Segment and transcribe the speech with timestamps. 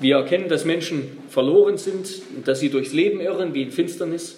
[0.00, 4.36] Wir erkennen, dass Menschen verloren sind und dass sie durchs Leben irren wie in Finsternis.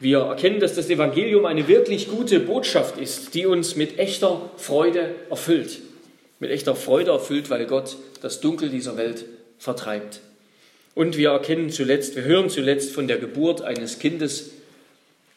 [0.00, 5.14] Wir erkennen, dass das Evangelium eine wirklich gute Botschaft ist, die uns mit echter Freude
[5.30, 5.78] erfüllt.
[6.40, 9.24] Mit echter Freude erfüllt, weil Gott das Dunkel dieser Welt
[9.58, 10.20] vertreibt.
[10.96, 14.50] Und wir erkennen zuletzt, wir hören zuletzt von der Geburt eines Kindes,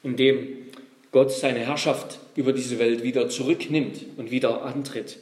[0.02, 0.48] in dem
[1.12, 5.18] Gott seine Herrschaft über diese Welt wieder zurücknimmt und wieder antritt.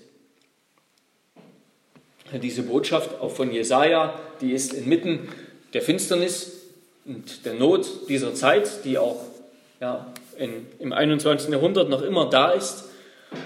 [2.42, 5.30] Diese Botschaft auch von Jesaja, die ist inmitten
[5.74, 6.64] der Finsternis
[7.06, 9.22] und der Not dieser Zeit, die auch
[9.80, 11.50] ja, in, im 21.
[11.50, 12.86] Jahrhundert noch immer da ist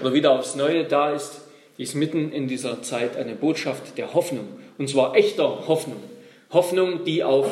[0.00, 1.40] oder wieder aufs Neue da ist,
[1.76, 4.46] die ist mitten in dieser Zeit eine Botschaft der Hoffnung.
[4.78, 6.02] Und zwar echter Hoffnung.
[6.50, 7.48] Hoffnung, die auf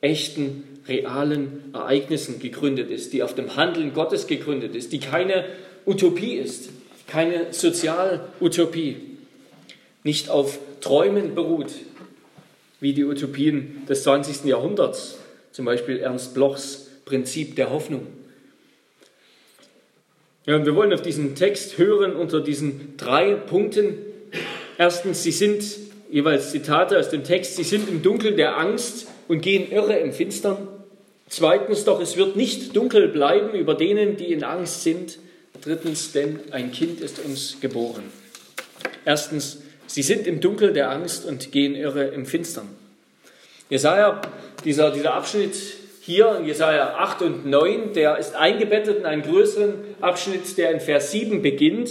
[0.00, 5.44] echten, realen Ereignissen gegründet ist, die auf dem Handeln Gottes gegründet ist, die keine
[5.86, 6.70] Utopie ist,
[7.06, 8.96] keine Sozialutopie,
[10.02, 11.72] nicht auf Träumen beruht,
[12.80, 14.44] wie die Utopien des 20.
[14.44, 15.18] Jahrhunderts,
[15.52, 18.06] zum Beispiel Ernst Blochs Prinzip der Hoffnung.
[20.44, 23.94] Ja, wir wollen auf diesen Text hören unter diesen drei Punkten.
[24.78, 25.64] Erstens, sie sind
[26.10, 30.12] jeweils Zitate aus dem Text, sie sind im Dunkel der Angst und gehen irre im
[30.12, 30.68] Finstern.
[31.28, 35.18] Zweitens, doch es wird nicht dunkel bleiben über denen, die in Angst sind.
[35.60, 38.04] Drittens, denn ein Kind ist uns geboren.
[39.04, 42.68] Erstens, sie sind im Dunkel der Angst und gehen irre im Finstern.
[43.68, 44.20] Jesaja,
[44.64, 45.56] dieser, dieser Abschnitt
[46.00, 50.80] hier in Jesaja 8 und 9, der ist eingebettet in einen größeren Abschnitt, der in
[50.80, 51.90] Vers 7 beginnt.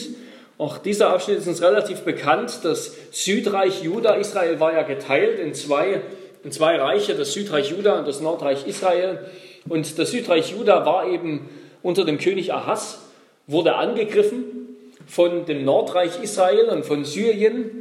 [0.57, 2.61] Auch dieser Abschnitt ist uns relativ bekannt.
[2.63, 6.01] Das Südreich Juda, Israel war ja geteilt in zwei,
[6.43, 9.19] in zwei Reiche, das Südreich Juda und das Nordreich Israel.
[9.69, 11.47] Und das Südreich Juda war eben
[11.83, 12.97] unter dem König Ahas,
[13.45, 14.45] wurde angegriffen
[15.05, 17.76] von dem Nordreich Israel und von Syrien.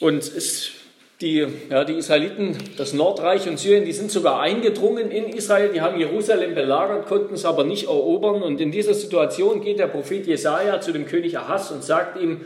[0.00, 0.72] Und es
[1.20, 5.80] die, ja, die Israeliten, das Nordreich und Syrien, die sind sogar eingedrungen in Israel, die
[5.80, 8.40] haben Jerusalem belagert, konnten es aber nicht erobern.
[8.42, 12.42] Und in dieser Situation geht der Prophet Jesaja zu dem König Ahas und sagt ihm,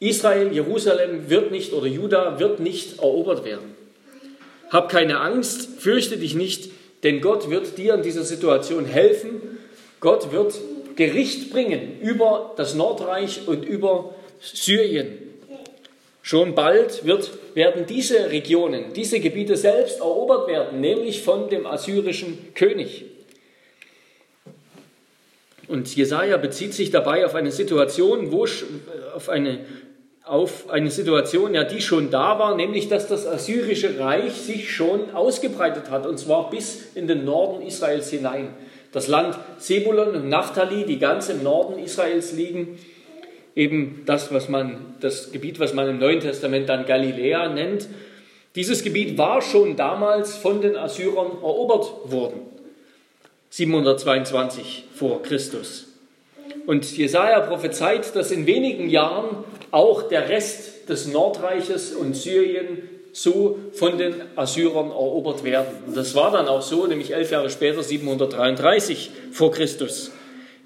[0.00, 3.74] Israel, Jerusalem wird nicht oder Juda wird nicht erobert werden.
[4.68, 6.70] Hab keine Angst, fürchte dich nicht,
[7.04, 9.40] denn Gott wird dir in dieser Situation helfen.
[10.00, 10.54] Gott wird
[10.96, 15.31] Gericht bringen über das Nordreich und über Syrien.
[16.24, 22.54] Schon bald wird, werden diese Regionen, diese Gebiete selbst erobert werden, nämlich von dem assyrischen
[22.54, 23.06] König.
[25.66, 28.46] Und Jesaja bezieht sich dabei auf eine Situation, wo,
[29.16, 29.60] auf eine,
[30.24, 35.10] auf eine Situation, ja, die schon da war, nämlich dass das assyrische Reich sich schon
[35.14, 38.50] ausgebreitet hat, und zwar bis in den Norden Israels hinein.
[38.92, 42.78] Das Land Sebulon und Naphtali, die ganz im Norden Israels liegen,
[43.54, 47.88] eben das, was man, das Gebiet, was man im Neuen Testament dann Galiläa nennt.
[48.54, 52.40] Dieses Gebiet war schon damals von den Assyrern erobert worden.
[53.50, 55.88] 722 vor Christus.
[56.66, 63.58] Und Jesaja prophezeit, dass in wenigen Jahren auch der Rest des Nordreiches und Syrien so
[63.74, 65.68] von den Assyrern erobert werden.
[65.86, 70.12] Und das war dann auch so, nämlich elf Jahre später, 733 vor Christus,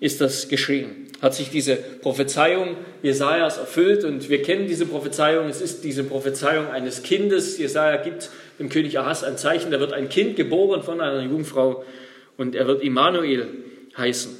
[0.00, 5.48] ist das geschehen hat sich diese Prophezeiung Jesajas erfüllt und wir kennen diese Prophezeiung.
[5.48, 7.58] Es ist diese Prophezeiung eines Kindes.
[7.58, 9.70] Jesaja gibt dem König Ahas ein Zeichen.
[9.70, 11.84] Da wird ein Kind geboren von einer Jungfrau
[12.36, 13.48] und er wird Immanuel
[13.96, 14.36] heißen.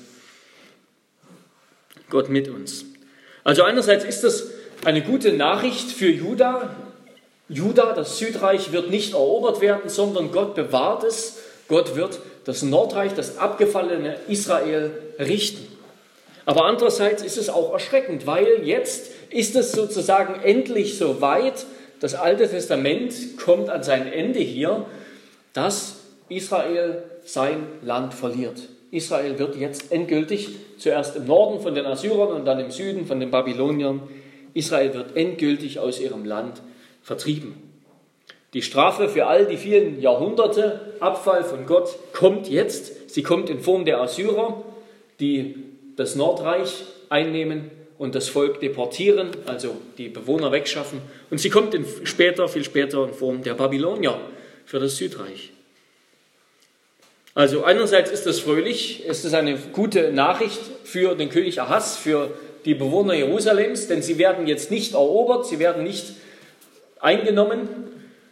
[2.11, 2.85] Gott mit uns.
[3.43, 4.51] Also einerseits ist das
[4.85, 6.77] eine gute Nachricht für Juda.
[7.49, 11.39] Juda, das Südreich, wird nicht erobert werden, sondern Gott bewahrt es.
[11.69, 15.67] Gott wird das Nordreich, das abgefallene Israel richten.
[16.47, 21.67] Aber andererseits ist es auch erschreckend, weil jetzt ist es sozusagen endlich so weit,
[21.99, 24.87] das Alte Testament kommt an sein Ende hier,
[25.55, 25.97] dass
[26.29, 28.69] Israel sein Land verliert.
[28.93, 33.19] Israel wird jetzt endgültig, zuerst im Norden von den Assyrern und dann im Süden von
[33.19, 34.03] den Babyloniern,
[34.55, 36.63] Israel wird endgültig aus ihrem Land
[37.03, 37.66] vertrieben.
[38.57, 43.11] Die Strafe für all die vielen Jahrhunderte Abfall von Gott kommt jetzt.
[43.11, 44.65] Sie kommt in Form der Assyrer,
[45.21, 45.57] die
[45.97, 51.03] das Nordreich einnehmen und das Volk deportieren, also die Bewohner wegschaffen.
[51.29, 54.19] Und sie kommt in später, viel später in Form der Babylonier
[54.65, 55.53] für das Südreich.
[57.35, 62.31] Also einerseits ist das fröhlich, es ist eine gute Nachricht für den König Ahas, für
[62.65, 66.15] die Bewohner Jerusalems, denn sie werden jetzt nicht erobert, sie werden nicht
[67.01, 67.69] eingenommen.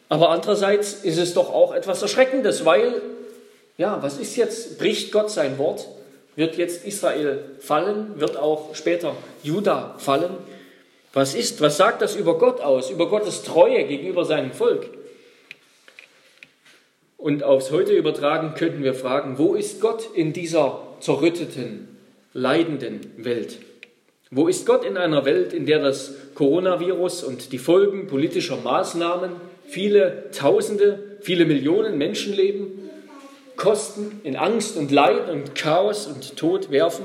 [0.09, 3.03] Aber andererseits ist es doch auch etwas Erschreckendes, weil,
[3.79, 4.79] ja, was ist jetzt?
[4.79, 5.89] Bricht Gott sein Wort?
[6.37, 10.33] Wird jetzt Israel fallen, wird auch später Juda fallen.
[11.13, 14.91] Was ist, was sagt das über Gott aus, über Gottes Treue gegenüber seinem Volk?
[17.17, 21.97] Und aufs Heute übertragen könnten wir fragen, wo ist Gott in dieser zerrütteten,
[22.33, 23.61] leidenden Welt?
[24.31, 29.31] Wo ist Gott in einer Welt, in der das Coronavirus und die Folgen politischer Maßnahmen
[29.67, 32.91] viele Tausende, viele Millionen Menschenleben
[33.57, 37.05] kosten, in Angst und Leid und Chaos und Tod werfen?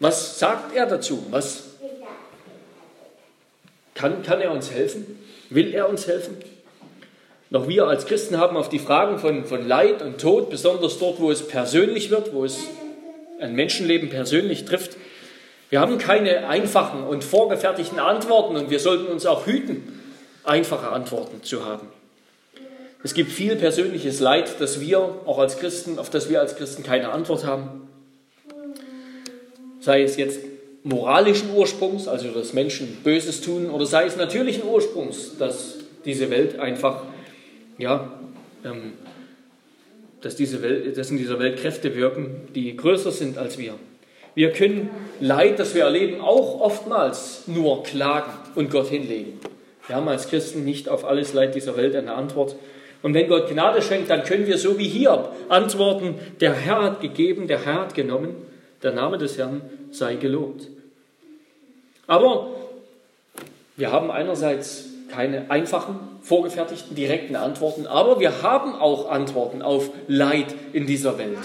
[0.00, 1.26] Was sagt er dazu?
[1.30, 1.64] Was
[3.94, 5.18] kann, kann er uns helfen?
[5.50, 6.36] Will er uns helfen?
[7.50, 11.18] Noch wir als Christen haben auf die Fragen von, von Leid und Tod, besonders dort,
[11.18, 12.58] wo es persönlich wird, wo es
[13.40, 14.96] ein Menschenleben persönlich trifft,
[15.70, 19.97] wir haben keine einfachen und vorgefertigten Antworten und wir sollten uns auch hüten,
[20.48, 21.88] einfache Antworten zu haben.
[23.04, 26.82] Es gibt viel persönliches Leid, das wir auch als Christen, auf das wir als Christen
[26.82, 27.88] keine Antwort haben.
[29.80, 30.40] Sei es jetzt
[30.82, 36.58] moralischen Ursprungs, also dass Menschen Böses tun, oder sei es natürlichen Ursprungs, dass diese Welt
[36.58, 37.04] einfach,
[37.76, 38.12] ja,
[38.64, 38.94] ähm,
[40.20, 43.74] dass, diese Welt, dass in dieser Welt Kräfte wirken, die größer sind als wir.
[44.34, 44.90] Wir können
[45.20, 49.38] Leid, das wir erleben, auch oftmals nur klagen und Gott hinlegen.
[49.88, 52.56] Wir haben als Christen nicht auf alles Leid dieser Welt eine Antwort.
[53.02, 57.00] Und wenn Gott Gnade schenkt, dann können wir so wie Hiob antworten, der Herr hat
[57.00, 58.34] gegeben, der Herr hat genommen,
[58.82, 60.68] der Name des Herrn sei gelobt.
[62.06, 62.50] Aber
[63.76, 70.54] wir haben einerseits keine einfachen, vorgefertigten, direkten Antworten, aber wir haben auch Antworten auf Leid
[70.72, 71.38] in dieser Welt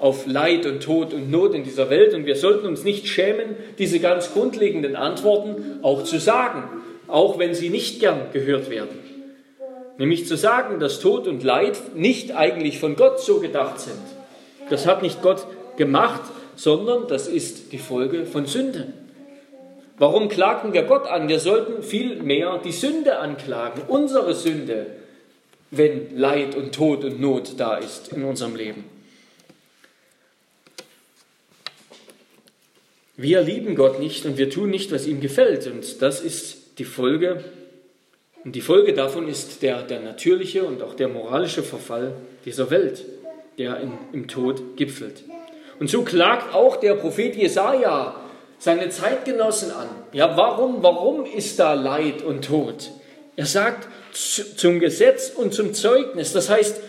[0.00, 2.14] auf Leid und Tod und Not in dieser Welt.
[2.14, 6.64] Und wir sollten uns nicht schämen, diese ganz grundlegenden Antworten auch zu sagen,
[7.12, 8.98] auch wenn sie nicht gern gehört werden.
[9.98, 14.00] Nämlich zu sagen, dass Tod und Leid nicht eigentlich von Gott so gedacht sind.
[14.70, 15.46] Das hat nicht Gott
[15.76, 16.22] gemacht,
[16.56, 18.92] sondern das ist die Folge von Sünde.
[19.98, 21.28] Warum klagen wir Gott an?
[21.28, 24.86] Wir sollten vielmehr die Sünde anklagen, unsere Sünde,
[25.70, 28.84] wenn Leid und Tod und Not da ist in unserem Leben.
[33.16, 35.66] Wir lieben Gott nicht und wir tun nicht, was ihm gefällt.
[35.66, 37.44] Und das ist die Folge.
[38.42, 42.14] Und die Folge davon ist der, der natürliche und auch der moralische Verfall
[42.46, 43.04] dieser Welt,
[43.58, 45.22] der in, im Tod gipfelt.
[45.78, 48.18] Und so klagt auch der Prophet Jesaja
[48.58, 49.88] seine Zeitgenossen an.
[50.12, 52.90] Ja, warum, warum ist da Leid und Tod?
[53.36, 56.32] Er sagt zum Gesetz und zum Zeugnis.
[56.32, 56.80] Das heißt,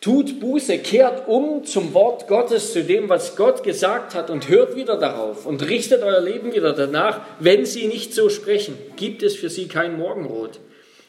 [0.00, 4.76] Tut Buße, kehrt um zum Wort Gottes, zu dem, was Gott gesagt hat und hört
[4.76, 7.20] wieder darauf und richtet euer Leben wieder danach.
[7.40, 10.60] Wenn sie nicht so sprechen, gibt es für sie kein Morgenrot.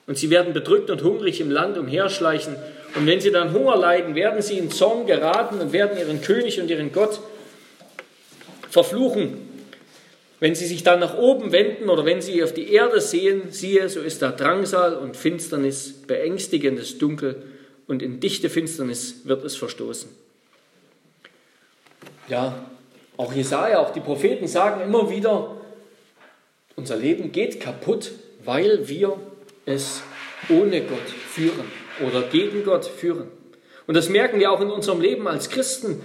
[0.07, 2.55] Und sie werden bedrückt und hungrig im Land umherschleichen.
[2.95, 6.59] Und wenn sie dann Hunger leiden, werden sie in Zorn geraten und werden ihren König
[6.61, 7.19] und ihren Gott
[8.69, 9.47] verfluchen.
[10.39, 13.89] Wenn sie sich dann nach oben wenden oder wenn sie auf die Erde sehen, siehe,
[13.89, 17.43] so ist da Drangsal und Finsternis, beängstigendes Dunkel
[17.87, 20.09] und in dichte Finsternis wird es verstoßen.
[22.27, 22.65] Ja,
[23.15, 25.57] auch Jesaja, auch die Propheten sagen immer wieder,
[26.75, 28.11] unser Leben geht kaputt,
[28.43, 29.17] weil wir
[29.65, 30.01] es
[30.49, 31.65] ohne Gott führen
[32.05, 33.29] oder gegen Gott führen.
[33.87, 36.01] Und das merken wir auch in unserem Leben als Christen.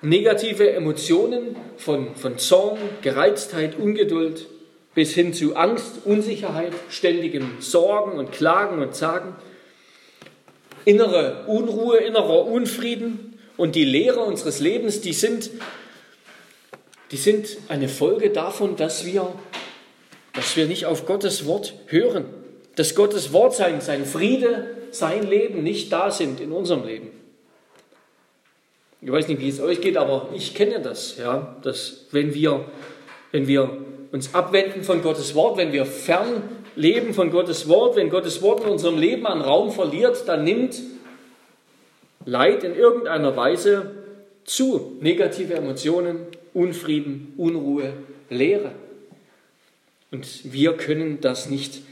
[0.00, 4.46] Negative Emotionen von, von Zorn, Gereiztheit, Ungeduld
[4.94, 9.34] bis hin zu Angst, Unsicherheit, ständigem Sorgen und Klagen und Zagen
[10.84, 15.50] innere Unruhe, innerer Unfrieden und die Lehre unseres Lebens, die sind,
[17.10, 19.32] die sind eine Folge davon, dass wir,
[20.32, 22.24] dass wir nicht auf Gottes Wort hören,
[22.76, 27.10] dass Gottes Wort, sein, sein Friede, sein Leben nicht da sind in unserem Leben.
[29.00, 32.64] Ich weiß nicht, wie es euch geht, aber ich kenne das, ja, dass wenn wir,
[33.32, 33.76] wenn wir
[34.12, 36.42] uns abwenden von Gottes Wort, wenn wir fern
[36.76, 40.80] leben von Gottes Wort, wenn Gottes Wort in unserem Leben an Raum verliert, dann nimmt
[42.26, 43.90] Leid in irgendeiner Weise
[44.44, 44.96] zu.
[45.00, 47.92] Negative Emotionen, Unfrieden, Unruhe,
[48.30, 48.72] Leere.
[50.10, 51.82] Und wir können das nicht,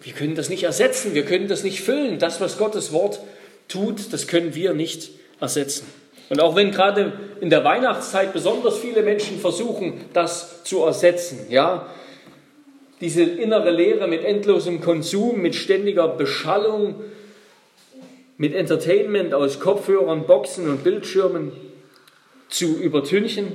[0.00, 2.18] wir können das nicht ersetzen, wir können das nicht füllen.
[2.18, 3.20] Das, was Gottes Wort
[3.68, 5.86] tut, das können wir nicht ersetzen.
[6.28, 11.86] Und auch wenn gerade in der Weihnachtszeit besonders viele Menschen versuchen, das zu ersetzen, ja,
[13.00, 16.96] diese innere Leere mit endlosem Konsum, mit ständiger Beschallung,
[18.36, 21.52] mit Entertainment aus Kopfhörern, Boxen und Bildschirmen
[22.48, 23.52] zu übertünchen,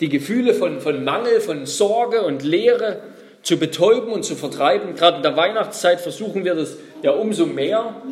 [0.00, 3.00] die Gefühle von, von Mangel, von Sorge und Leere
[3.42, 4.94] zu betäuben und zu vertreiben.
[4.94, 8.02] Gerade in der Weihnachtszeit versuchen wir das ja umso mehr.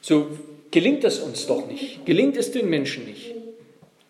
[0.00, 0.28] So
[0.70, 3.35] gelingt es uns doch nicht, gelingt es den Menschen nicht.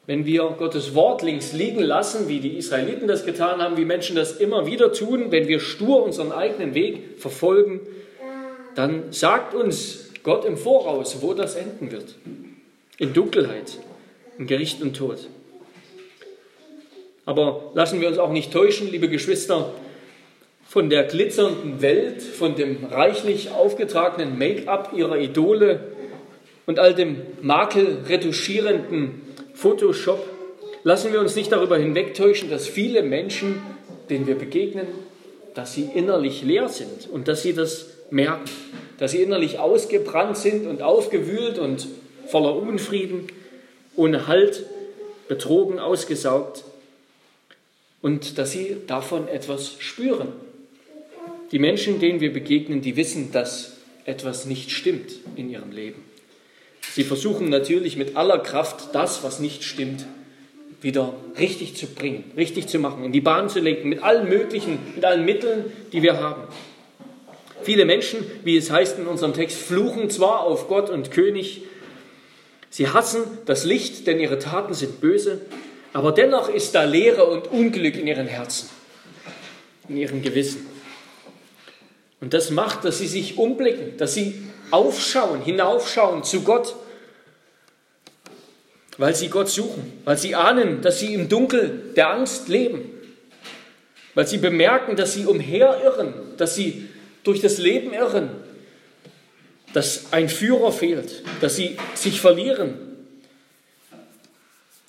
[0.07, 4.15] Wenn wir Gottes Wort links liegen lassen, wie die Israeliten das getan haben, wie Menschen
[4.15, 7.81] das immer wieder tun, wenn wir stur unseren eigenen Weg verfolgen,
[8.77, 12.15] dann sagt uns Gott im Voraus, wo das enden wird.
[12.99, 13.79] In Dunkelheit,
[14.39, 15.29] in Gericht und Tod.
[17.25, 19.73] Aber lassen wir uns auch nicht täuschen, liebe Geschwister,
[20.69, 25.81] von der glitzernden Welt, von dem reichlich aufgetragenen Make-up ihrer Idole
[26.67, 29.26] und all dem makelretuschierenden
[29.57, 30.23] Photoshop,
[30.85, 33.61] lassen wir uns nicht darüber hinwegtäuschen, dass viele Menschen,
[34.11, 34.87] denen wir begegnen,
[35.55, 38.45] dass sie innerlich leer sind und dass sie das merken,
[38.99, 41.89] dass sie innerlich ausgebrannt sind und aufgewühlt und
[42.29, 43.29] voller Unfrieden,
[43.97, 44.65] ohne Halt,
[45.27, 46.65] betrogen, ausgesaugt
[48.03, 50.29] und dass sie davon etwas spüren.
[51.51, 53.73] Die Menschen, denen wir begegnen, die wissen, dass
[54.05, 56.05] etwas nicht stimmt in ihrem Leben.
[56.93, 60.07] Sie versuchen natürlich mit aller Kraft das, was nicht stimmt,
[60.81, 64.79] wieder richtig zu bringen, richtig zu machen, in die Bahn zu lenken, mit allen möglichen,
[64.95, 66.43] mit allen Mitteln, die wir haben.
[67.63, 71.63] Viele Menschen, wie es heißt in unserem Text, fluchen zwar auf Gott und König,
[72.71, 75.41] sie hassen das Licht, denn ihre Taten sind böse,
[75.93, 78.69] aber dennoch ist da Leere und Unglück in ihren Herzen,
[79.89, 80.67] in ihrem Gewissen.
[82.21, 84.35] Und das macht, dass sie sich umblicken, dass sie
[84.71, 86.75] aufschauen, hinaufschauen zu Gott.
[88.99, 92.91] Weil sie Gott suchen, weil sie ahnen, dass sie im Dunkel der Angst leben,
[94.15, 96.89] weil sie bemerken, dass sie umherirren, dass sie
[97.23, 98.31] durch das Leben irren,
[99.75, 102.79] dass ein Führer fehlt, dass sie sich verlieren,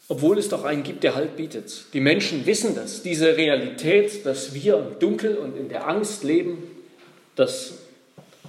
[0.08, 1.86] obwohl es doch einen gibt, der Halt bietet.
[1.94, 6.64] Die Menschen wissen das, diese Realität, dass wir im Dunkel und in der Angst leben,
[7.36, 7.74] das,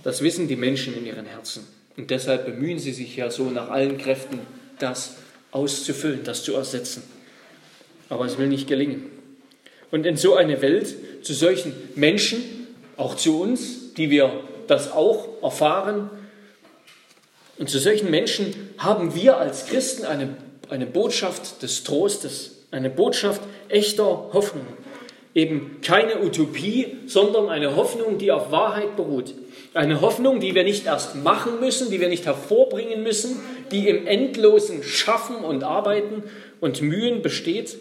[0.05, 1.67] das wissen die Menschen in ihren Herzen.
[1.97, 4.41] Und deshalb bemühen sie sich ja so nach allen Kräften,
[4.79, 5.17] das
[5.51, 7.03] auszufüllen, das zu ersetzen.
[8.09, 9.07] Aber es will nicht gelingen.
[9.91, 12.43] Und in so eine Welt, zu solchen Menschen,
[12.97, 16.11] auch zu uns, die wir das auch erfahren,
[17.59, 20.37] und zu solchen Menschen haben wir als Christen eine,
[20.71, 24.67] eine Botschaft des Trostes, eine Botschaft echter Hoffnung.
[25.35, 29.35] Eben keine Utopie, sondern eine Hoffnung, die auf Wahrheit beruht.
[29.79, 33.39] Eine Hoffnung, die wir nicht erst machen müssen, die wir nicht hervorbringen müssen,
[33.71, 36.25] die im endlosen Schaffen und Arbeiten
[36.59, 37.79] und Mühen besteht,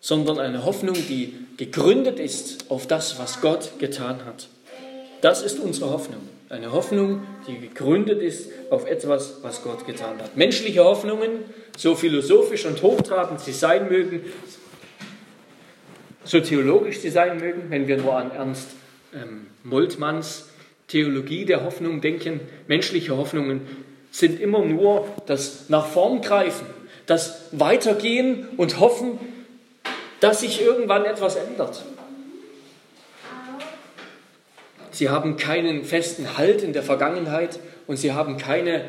[0.00, 4.48] sondern eine Hoffnung, die gegründet ist auf das, was Gott getan hat.
[5.20, 6.22] Das ist unsere Hoffnung.
[6.48, 10.34] Eine Hoffnung, die gegründet ist auf etwas, was Gott getan hat.
[10.38, 11.44] Menschliche Hoffnungen,
[11.76, 14.22] so philosophisch und hochtrabend sie sein mögen,
[16.24, 18.68] so theologisch sie sein mögen, wenn wir nur an Ernst
[19.12, 20.48] ähm, Moltmanns
[20.88, 23.60] Theologie der Hoffnung denken, menschliche Hoffnungen
[24.10, 26.66] sind immer nur das nach vorn greifen,
[27.04, 29.18] das Weitergehen und hoffen,
[30.20, 31.84] dass sich irgendwann etwas ändert.
[34.90, 38.84] Sie haben keinen festen Halt in der Vergangenheit und sie haben keine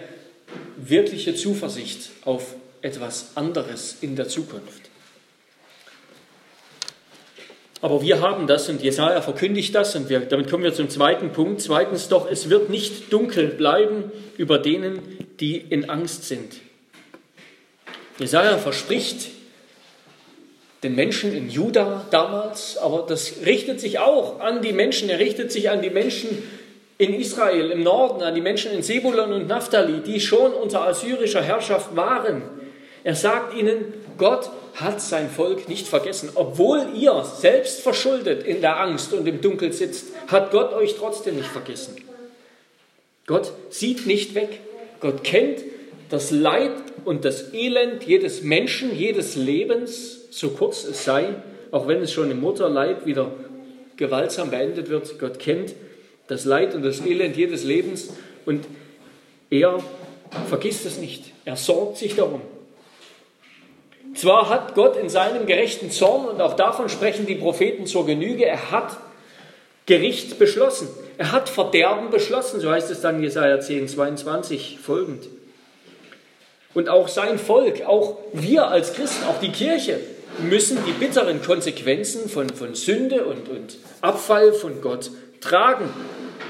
[0.77, 4.88] wirkliche Zuversicht auf etwas anderes in der Zukunft.
[7.81, 11.31] Aber wir haben das und Jesaja verkündigt das und wir, damit kommen wir zum zweiten
[11.31, 11.61] Punkt.
[11.61, 14.99] Zweitens doch, es wird nicht dunkel bleiben über denen,
[15.39, 16.55] die in Angst sind.
[18.17, 19.29] Jesaja verspricht
[20.83, 25.51] den Menschen in Juda damals, aber das richtet sich auch an die Menschen, er richtet
[25.51, 26.43] sich an die Menschen
[26.97, 31.41] in Israel im Norden, an die Menschen in Sebulon und Naphtali, die schon unter assyrischer
[31.41, 32.41] Herrschaft waren.
[33.05, 36.29] Er sagt ihnen, Gott hat sein Volk nicht vergessen.
[36.35, 41.37] Obwohl ihr selbst verschuldet in der Angst und im Dunkel sitzt, hat Gott euch trotzdem
[41.37, 41.95] nicht vergessen.
[43.25, 44.59] Gott sieht nicht weg.
[44.99, 45.63] Gott kennt
[46.09, 46.71] das Leid
[47.05, 51.35] und das Elend jedes Menschen, jedes Lebens, so kurz es sei,
[51.71, 53.31] auch wenn es schon im Mutterleib wieder
[53.97, 55.19] gewaltsam beendet wird.
[55.19, 55.73] Gott kennt
[56.27, 58.09] das Leid und das Elend jedes Lebens
[58.45, 58.65] und
[59.49, 59.83] er
[60.47, 61.25] vergisst es nicht.
[61.45, 62.41] Er sorgt sich darum.
[64.15, 68.45] Zwar hat Gott in seinem gerechten Zorn, und auch davon sprechen die Propheten zur Genüge,
[68.45, 68.97] er hat
[69.85, 70.87] Gericht beschlossen.
[71.17, 75.27] Er hat Verderben beschlossen, so heißt es dann Jesaja 10, 22 folgend.
[76.73, 79.99] Und auch sein Volk, auch wir als Christen, auch die Kirche,
[80.37, 85.09] müssen die bitteren Konsequenzen von, von Sünde und, und Abfall von Gott
[85.41, 85.89] tragen,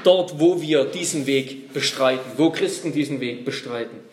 [0.04, 4.09] dort wo wir diesen Weg bestreiten, wo Christen diesen Weg bestreiten.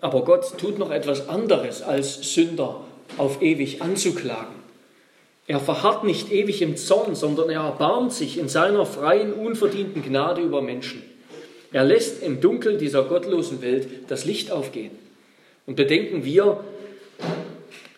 [0.00, 2.80] Aber Gott tut noch etwas anderes, als Sünder
[3.16, 4.58] auf ewig anzuklagen.
[5.46, 10.42] Er verharrt nicht ewig im Zorn, sondern er erbarmt sich in seiner freien, unverdienten Gnade
[10.42, 11.02] über Menschen.
[11.72, 14.90] Er lässt im Dunkel dieser gottlosen Welt das Licht aufgehen.
[15.66, 16.62] Und bedenken wir,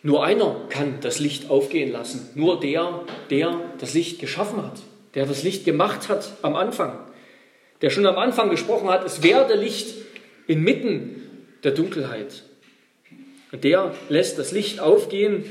[0.03, 2.31] nur einer kann das Licht aufgehen lassen.
[2.35, 4.81] Nur der, der das Licht geschaffen hat,
[5.15, 6.99] der das Licht gemacht hat am Anfang.
[7.83, 9.95] Der schon am Anfang gesprochen hat, es werde Licht
[10.47, 11.20] inmitten
[11.65, 12.43] der Dunkelheit.
[13.53, 15.45] Und der lässt das Licht aufgehen,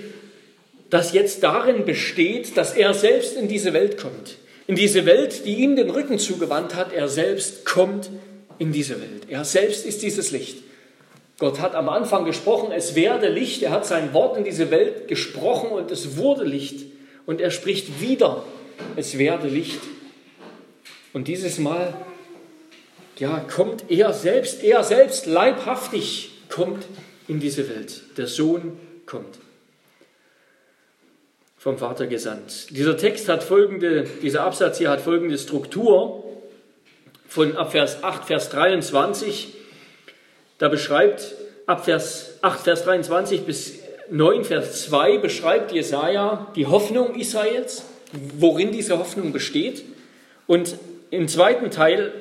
[0.89, 4.37] das jetzt darin besteht, dass er selbst in diese Welt kommt.
[4.67, 6.93] In diese Welt, die ihm den Rücken zugewandt hat.
[6.93, 8.09] Er selbst kommt
[8.57, 9.27] in diese Welt.
[9.27, 10.57] Er selbst ist dieses Licht.
[11.39, 13.63] Gott hat am Anfang gesprochen, es werde Licht.
[13.63, 16.85] Er hat sein Wort in diese Welt gesprochen und es wurde Licht.
[17.25, 18.43] Und er spricht wieder,
[18.95, 19.79] es werde Licht.
[21.13, 21.93] Und dieses Mal,
[23.19, 26.85] ja, kommt er selbst, er selbst leibhaftig kommt
[27.27, 28.01] in diese Welt.
[28.17, 29.37] Der Sohn kommt.
[31.57, 32.67] Vom Vater gesandt.
[32.69, 36.23] Dieser Text hat folgende, dieser Absatz hier hat folgende Struktur
[37.27, 39.55] von ab Vers 8, Vers 23
[40.59, 41.35] da beschreibt
[41.65, 43.79] ab Vers 8, Vers 23 bis
[44.11, 47.85] 9, Vers 2 beschreibt Jesaja die Hoffnung Israels,
[48.37, 49.83] worin diese Hoffnung besteht.
[50.47, 50.75] Und
[51.11, 52.11] im zweiten Teil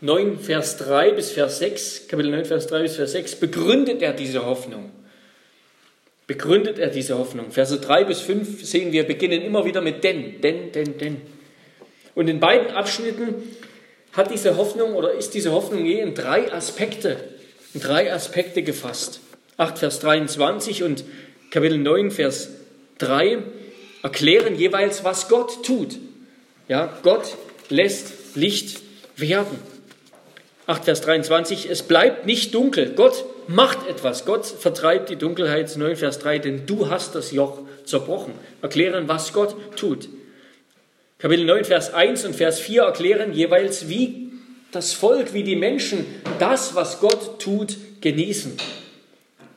[0.00, 4.12] 9, Vers 3 bis Vers 6, Kapitel 9, Vers 3 bis Vers 6, begründet er
[4.12, 4.90] diese Hoffnung.
[6.26, 7.52] Begründet er diese Hoffnung.
[7.52, 11.20] Verse 3 bis 5 sehen wir, beginnen immer wieder mit denn, denn, denn, denn.
[12.14, 13.34] Und in beiden Abschnitten
[14.12, 17.36] hat diese Hoffnung oder ist diese Hoffnung je in drei Aspekte
[17.76, 19.20] in drei Aspekte gefasst.
[19.58, 21.04] 8 Vers 23 und
[21.50, 22.48] Kapitel 9 Vers
[22.96, 23.42] 3
[24.02, 25.98] erklären jeweils, was Gott tut.
[26.68, 27.36] Ja, Gott
[27.68, 28.80] lässt Licht
[29.16, 29.58] werden.
[30.66, 32.92] 8 Vers 23, es bleibt nicht dunkel.
[32.96, 34.24] Gott macht etwas.
[34.24, 35.76] Gott vertreibt die Dunkelheit.
[35.76, 38.34] 9 Vers 3, denn du hast das Joch zerbrochen.
[38.62, 40.08] Erklären, was Gott tut.
[41.18, 44.32] Kapitel 9 Vers 1 und Vers 4 erklären jeweils, wie
[44.72, 46.04] das Volk, wie die Menschen
[46.40, 48.56] das, was Gott tut, genießen.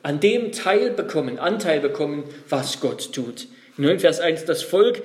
[0.02, 3.48] An dem Teil bekommen, Anteil bekommen, was Gott tut.
[3.76, 5.02] In 9 Vers 1, das Volk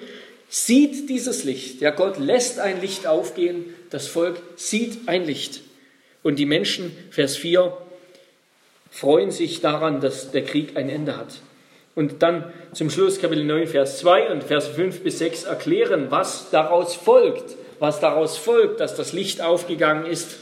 [0.49, 1.81] sieht dieses Licht.
[1.81, 3.73] Ja, Gott lässt ein Licht aufgehen.
[3.89, 5.61] Das Volk sieht ein Licht.
[6.25, 7.71] Und die Menschen, Vers 4,
[8.91, 11.39] freuen sich daran, dass der Krieg ein Ende hat.
[11.95, 16.49] Und dann zum Schluss Kapitel 9, Vers 2 und Vers 5 bis 6 erklären, was
[16.49, 20.37] daraus folgt was daraus folgt, dass das Licht aufgegangen ist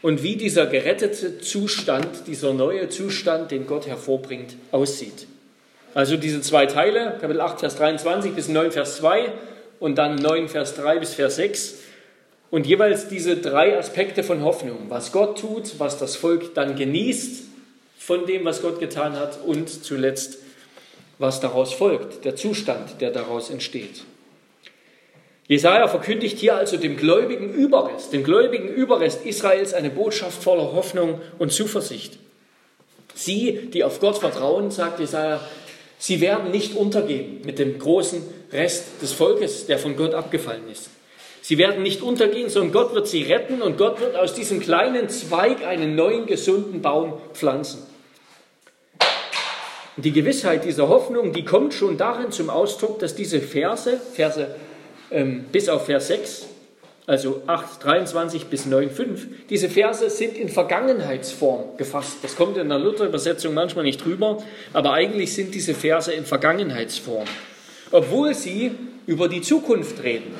[0.00, 5.26] und wie dieser gerettete Zustand, dieser neue Zustand, den Gott hervorbringt, aussieht.
[5.94, 9.32] Also diese zwei Teile, Kapitel 8, Vers 23 bis 9, Vers 2
[9.78, 11.74] und dann 9, Vers 3 bis Vers 6.
[12.52, 17.44] Und jeweils diese drei Aspekte von Hoffnung, was Gott tut, was das Volk dann genießt
[17.98, 20.36] von dem, was Gott getan hat und zuletzt,
[21.18, 24.04] was daraus folgt, der Zustand, der daraus entsteht.
[25.48, 31.22] Jesaja verkündigt hier also dem gläubigen Überrest, dem gläubigen Überrest Israels eine Botschaft voller Hoffnung
[31.38, 32.18] und Zuversicht.
[33.14, 35.40] Sie, die auf Gott vertrauen, sagt Jesaja,
[35.96, 40.90] sie werden nicht untergehen mit dem großen Rest des Volkes, der von Gott abgefallen ist.
[41.42, 45.08] Sie werden nicht untergehen, sondern Gott wird sie retten und Gott wird aus diesem kleinen
[45.08, 47.82] Zweig einen neuen, gesunden Baum pflanzen.
[49.96, 54.54] Und die Gewissheit dieser Hoffnung, die kommt schon darin zum Ausdruck, dass diese Verse, Verse
[55.10, 56.46] ähm, bis auf Vers 6,
[57.08, 62.18] also 8, 23 bis 9, 5, diese Verse sind in Vergangenheitsform gefasst.
[62.22, 64.38] Das kommt in der Luther-Übersetzung manchmal nicht drüber,
[64.72, 67.26] aber eigentlich sind diese Verse in Vergangenheitsform,
[67.90, 68.70] obwohl sie
[69.06, 70.32] über die Zukunft reden.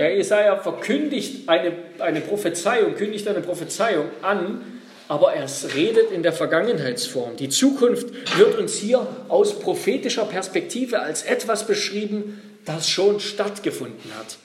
[0.00, 6.32] Ja, Jesaja verkündigt eine, eine Prophezeiung, kündigt eine Prophezeiung an, aber er redet in der
[6.32, 7.36] Vergangenheitsform.
[7.36, 8.08] Die Zukunft
[8.38, 14.38] wird uns hier aus prophetischer Perspektive als etwas beschrieben, das schon stattgefunden hat.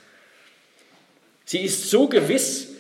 [1.45, 2.71] Sie ist so gewiss,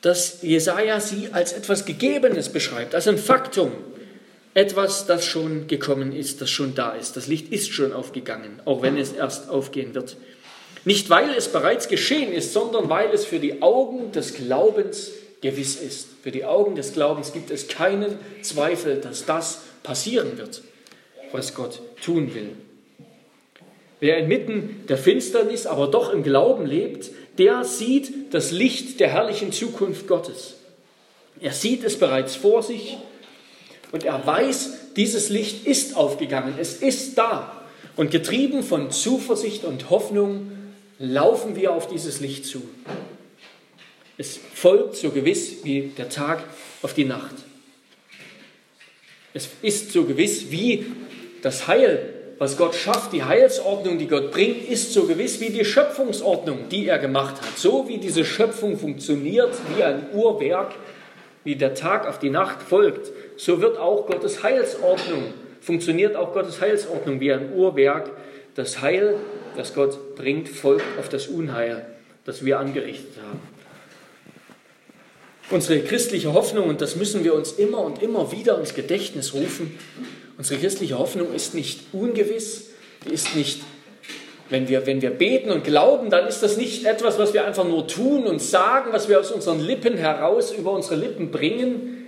[0.00, 3.70] dass Jesaja sie als etwas Gegebenes beschreibt, als ein Faktum,
[4.54, 7.18] etwas, das schon gekommen ist, das schon da ist.
[7.18, 10.16] Das Licht ist schon aufgegangen, auch wenn es erst aufgehen wird.
[10.84, 15.76] Nicht weil es bereits geschehen ist, sondern weil es für die Augen des Glaubens gewiss
[15.76, 16.08] ist.
[16.22, 20.62] Für die Augen des Glaubens gibt es keinen Zweifel, dass das passieren wird,
[21.32, 22.50] was Gott tun will.
[24.00, 29.52] Wer inmitten der Finsternis, aber doch im Glauben lebt, der sieht das Licht der herrlichen
[29.52, 30.54] Zukunft Gottes.
[31.40, 32.98] Er sieht es bereits vor sich
[33.90, 37.58] und er weiß, dieses Licht ist aufgegangen, es ist da.
[37.94, 40.51] Und getrieben von Zuversicht und Hoffnung
[41.02, 42.62] laufen wir auf dieses Licht zu.
[44.16, 46.44] Es folgt so gewiss wie der Tag
[46.82, 47.34] auf die Nacht.
[49.34, 50.86] Es ist so gewiss wie
[51.42, 55.64] das Heil was Gott schafft, die Heilsordnung, die Gott bringt, ist so gewiss wie die
[55.64, 57.56] Schöpfungsordnung, die er gemacht hat.
[57.56, 60.72] So wie diese Schöpfung funktioniert, wie ein Uhrwerk,
[61.44, 65.22] wie der Tag auf die Nacht folgt, so wird auch Gottes Heilsordnung,
[65.60, 68.10] funktioniert auch Gottes Heilsordnung wie ein Uhrwerk.
[68.54, 69.16] Das Heil,
[69.56, 71.86] das Gott bringt, folgt auf das Unheil,
[72.24, 73.40] das wir angerichtet haben.
[75.50, 79.78] Unsere christliche Hoffnung, und das müssen wir uns immer und immer wieder ins Gedächtnis rufen,
[80.38, 82.70] unsere christliche Hoffnung ist nicht ungewiss,
[83.04, 83.60] die ist nicht,
[84.48, 87.64] wenn wir, wenn wir beten und glauben, dann ist das nicht etwas, was wir einfach
[87.64, 92.06] nur tun und sagen, was wir aus unseren Lippen heraus über unsere Lippen bringen,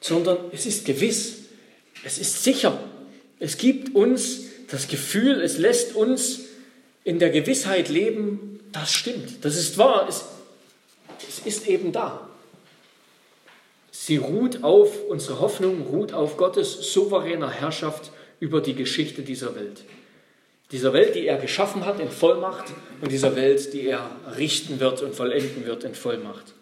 [0.00, 1.44] sondern es ist gewiss,
[2.04, 2.78] es ist sicher.
[3.38, 6.40] Es gibt uns das Gefühl, es lässt uns
[7.04, 10.24] in der Gewissheit leben, das stimmt, das ist wahr, es,
[11.28, 12.26] es ist eben da.
[13.90, 19.82] Sie ruht auf, unsere Hoffnung ruht auf Gottes souveräner Herrschaft über die Geschichte dieser Welt.
[20.70, 22.64] Dieser Welt, die er geschaffen hat in Vollmacht
[23.02, 26.54] und dieser Welt, die er richten wird und vollenden wird in Vollmacht.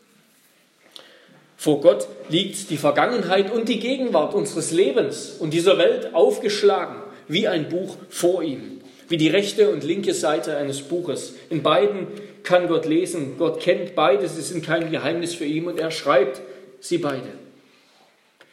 [1.57, 7.47] Vor Gott liegt die Vergangenheit und die Gegenwart unseres Lebens und dieser Welt aufgeschlagen wie
[7.47, 11.35] ein Buch vor ihm, wie die rechte und linke Seite eines Buches.
[11.49, 12.09] In beiden
[12.43, 16.41] kann Gott lesen, Gott kennt beides, es ist kein Geheimnis für ihn und er schreibt
[16.81, 17.29] sie beide.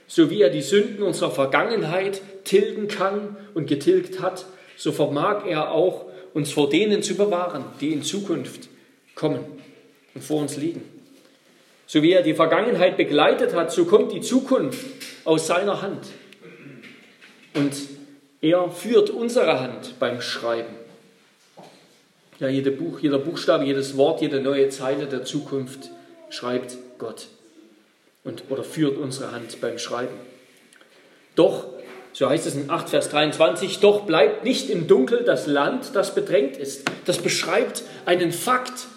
[0.08, 4.46] So wie er die Sünden unserer Vergangenheit tilgen kann und getilgt hat,
[4.78, 8.70] so vermag er auch, uns vor denen zu bewahren, die in Zukunft
[9.16, 9.44] kommen
[10.14, 10.84] und vor uns liegen.
[11.88, 14.86] So wie er die Vergangenheit begleitet hat, so kommt die Zukunft
[15.26, 16.06] aus seiner Hand.
[17.56, 17.74] Und
[18.42, 20.76] er führt unsere Hand beim Schreiben.
[22.40, 25.90] Ja, jede Buch, jeder Buchstabe, jedes Wort, jede neue Zeile der Zukunft
[26.30, 27.28] schreibt Gott
[28.24, 30.16] und, oder führt unsere Hand beim Schreiben.
[31.36, 31.66] Doch,
[32.14, 36.14] so heißt es in 8 Vers 23, doch bleibt nicht im Dunkel das Land, das
[36.14, 36.84] bedrängt ist.
[37.06, 38.88] Das beschreibt einen Fakt.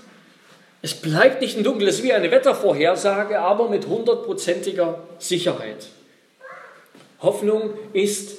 [0.83, 5.88] Es bleibt nicht im Dunkel, es ist wie eine Wettervorhersage, aber mit hundertprozentiger Sicherheit.
[7.20, 8.38] Hoffnung ist,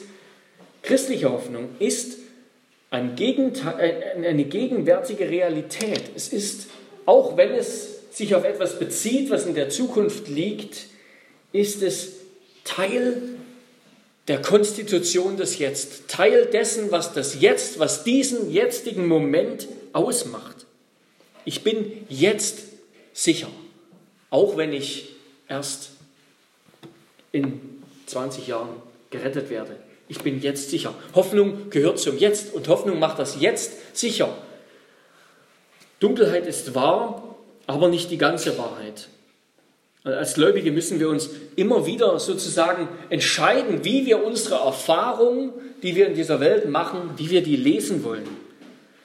[0.82, 2.17] christliche Hoffnung ist
[2.89, 6.12] ein eine gegenwärtige Realität.
[6.15, 6.67] Es ist,
[7.06, 10.88] auch wenn es sich auf etwas bezieht, was in der Zukunft liegt,
[11.54, 12.13] ist es
[12.63, 13.22] Teil
[14.28, 20.65] der Konstitution des Jetzt, Teil dessen, was das Jetzt, was diesen jetzigen Moment ausmacht.
[21.44, 22.60] Ich bin jetzt
[23.13, 23.50] sicher,
[24.30, 25.15] auch wenn ich
[25.48, 25.91] erst
[27.32, 28.70] in 20 Jahren
[29.10, 29.78] gerettet werde.
[30.12, 30.93] Ich bin jetzt sicher.
[31.15, 34.28] Hoffnung gehört zum Jetzt und Hoffnung macht das Jetzt sicher.
[36.02, 39.08] Dunkelheit ist wahr, aber nicht die ganze Wahrheit.
[40.04, 46.08] Als Gläubige müssen wir uns immer wieder sozusagen entscheiden, wie wir unsere Erfahrungen, die wir
[46.08, 48.28] in dieser Welt machen, wie wir die lesen wollen.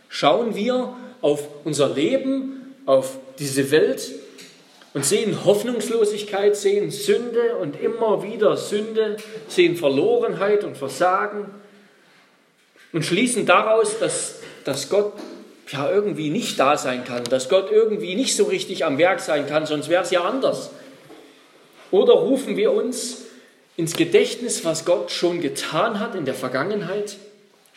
[0.08, 4.10] Schauen wir auf unser Leben, auf diese Welt
[4.96, 11.50] und sehen Hoffnungslosigkeit, sehen Sünde und immer wieder Sünde, sehen Verlorenheit und Versagen
[12.94, 15.12] und schließen daraus, dass, dass Gott
[15.68, 19.46] ja irgendwie nicht da sein kann, dass Gott irgendwie nicht so richtig am Werk sein
[19.46, 20.70] kann, sonst wäre es ja anders.
[21.90, 23.26] Oder rufen wir uns
[23.76, 27.18] ins Gedächtnis, was Gott schon getan hat in der Vergangenheit?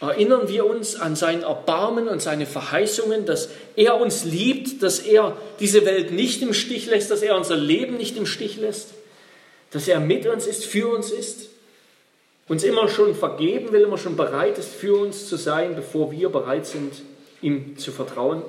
[0.02, 5.36] Erinnern wir uns an sein Erbarmen und seine Verheißungen, dass er uns liebt, dass er
[5.60, 8.90] diese Welt nicht im Stich lässt, dass er unser Leben nicht im Stich lässt,
[9.72, 11.50] dass er mit uns ist, für uns ist,
[12.48, 16.30] uns immer schon vergeben will, immer schon bereit ist, für uns zu sein, bevor wir
[16.30, 16.94] bereit sind,
[17.42, 18.42] ihm zu vertrauen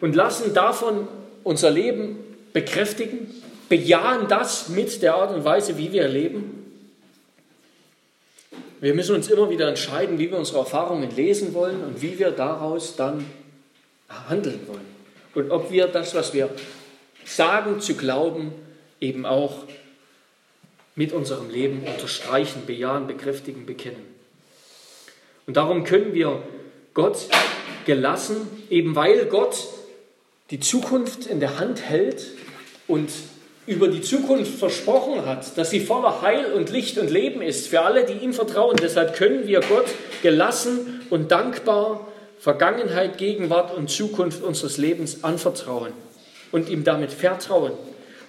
[0.00, 1.08] und lassen davon
[1.44, 2.18] unser Leben
[2.52, 3.30] bekräftigen,
[3.68, 6.59] bejahen das mit der Art und Weise, wie wir leben.
[8.80, 12.30] Wir müssen uns immer wieder entscheiden, wie wir unsere Erfahrungen lesen wollen und wie wir
[12.30, 13.26] daraus dann
[14.08, 14.86] handeln wollen.
[15.34, 16.48] Und ob wir das, was wir
[17.24, 18.52] sagen zu glauben,
[19.00, 19.64] eben auch
[20.94, 24.02] mit unserem Leben unterstreichen, bejahen, bekräftigen, bekennen.
[25.46, 26.42] Und darum können wir
[26.94, 27.28] Gott
[27.84, 29.68] gelassen, eben weil Gott
[30.50, 32.26] die Zukunft in der Hand hält
[32.88, 33.10] und
[33.66, 37.82] über die Zukunft versprochen hat, dass sie voller Heil und Licht und Leben ist für
[37.82, 38.76] alle, die ihm vertrauen.
[38.80, 39.86] Deshalb können wir Gott
[40.22, 45.92] gelassen und dankbar Vergangenheit, Gegenwart und Zukunft unseres Lebens anvertrauen
[46.52, 47.72] und ihm damit vertrauen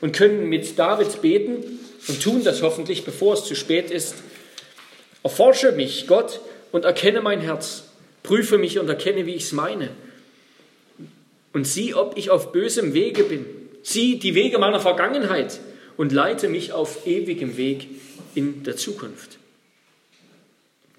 [0.02, 4.16] und können mit David beten und tun das hoffentlich, bevor es zu spät ist.
[5.24, 6.42] Erforsche mich, Gott,
[6.72, 7.84] und erkenne mein Herz
[8.24, 9.90] Prüfe mich und erkenne, wie ich es meine.
[11.54, 13.46] Und sieh, ob ich auf bösem Wege bin.
[13.84, 15.60] Sieh die Wege meiner Vergangenheit
[15.98, 17.88] und leite mich auf ewigem Weg
[18.36, 19.38] in der Zukunft.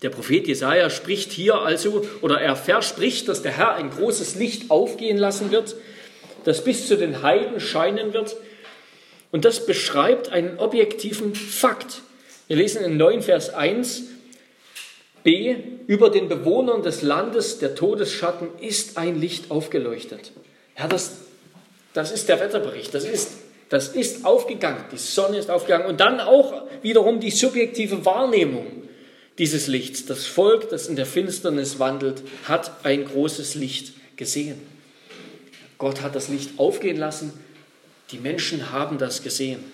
[0.03, 4.71] Der Prophet Jesaja spricht hier also, oder er verspricht, dass der Herr ein großes Licht
[4.71, 5.77] aufgehen lassen wird,
[6.45, 8.37] das bis zu den Heiden scheinen wird.
[9.31, 12.03] Und das beschreibt einen objektiven Fakt.
[12.49, 14.03] Wir lesen in 9 Vers 1
[15.23, 15.55] b,
[15.87, 20.33] über den Bewohnern des Landes der Todesschatten ist ein Licht aufgeleuchtet.
[20.77, 21.12] Ja, das,
[21.93, 23.33] das ist der Wetterbericht, das ist,
[23.69, 25.87] das ist aufgegangen, die Sonne ist aufgegangen.
[25.87, 28.67] Und dann auch wiederum die subjektive Wahrnehmung
[29.39, 30.07] dieses Lichts.
[30.07, 34.61] Das Volk, das in der Finsternis wandelt, hat ein großes Licht gesehen.
[35.79, 37.33] Gott hat das Licht aufgehen lassen,
[38.11, 39.65] die Menschen haben das gesehen.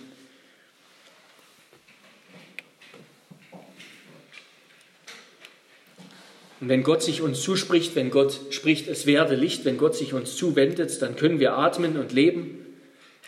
[6.61, 10.13] Und wenn Gott sich uns zuspricht, wenn Gott spricht, es werde Licht, wenn Gott sich
[10.13, 12.67] uns zuwendet, dann können wir atmen und leben.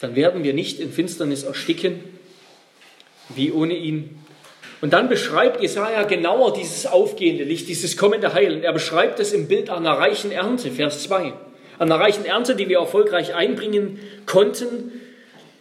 [0.01, 2.01] Dann werden wir nicht in Finsternis ersticken,
[3.29, 4.19] wie ohne ihn.
[4.81, 8.55] Und dann beschreibt Jesaja genauer dieses aufgehende Licht, dieses kommende Heil.
[8.55, 11.35] Und er beschreibt es im Bild einer reichen Ernte, Vers 2.
[11.79, 14.93] Einer reichen Ernte, die wir erfolgreich einbringen konnten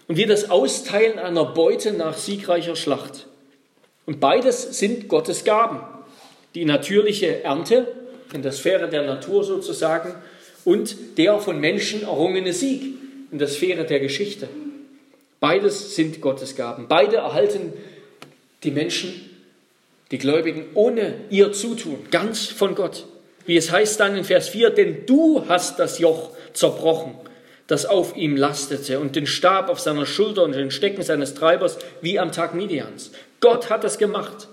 [0.08, 3.28] und wie das Austeilen einer Beute nach siegreicher Schlacht.
[4.06, 5.82] Und beides sind Gottes Gaben
[6.56, 7.88] die natürliche Ernte
[8.34, 10.16] in der Sphäre der Natur sozusagen
[10.66, 12.84] und der von Menschen errungene Sieg
[13.32, 14.48] in der Sphäre der Geschichte.
[15.40, 16.88] Beides sind Gottes Gaben.
[16.88, 17.74] Beide erhalten
[18.64, 19.30] die Menschen,
[20.12, 23.06] die Gläubigen, ohne ihr Zutun, ganz von Gott.
[23.46, 27.14] Wie es heißt dann in Vers 4, denn du hast das Joch zerbrochen,
[27.68, 31.78] das auf ihm lastete, und den Stab auf seiner Schulter und den Stecken seines Treibers,
[32.02, 33.12] wie am Tag Midians.
[33.40, 34.48] Gott hat das gemacht.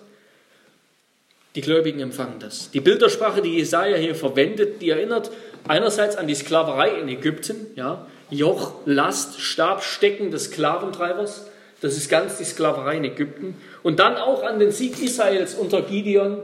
[1.56, 2.70] Die Gläubigen empfangen das.
[2.70, 5.30] Die Bildersprache, die Jesaja hier verwendet, die erinnert
[5.66, 11.46] einerseits an die Sklaverei in Ägypten, ja, Joch, Last, Stab, Stecken des Sklaventreibers.
[11.80, 13.54] Das ist ganz die Sklaverei in Ägypten.
[13.82, 16.42] Und dann auch an den Sieg Israels unter Gideon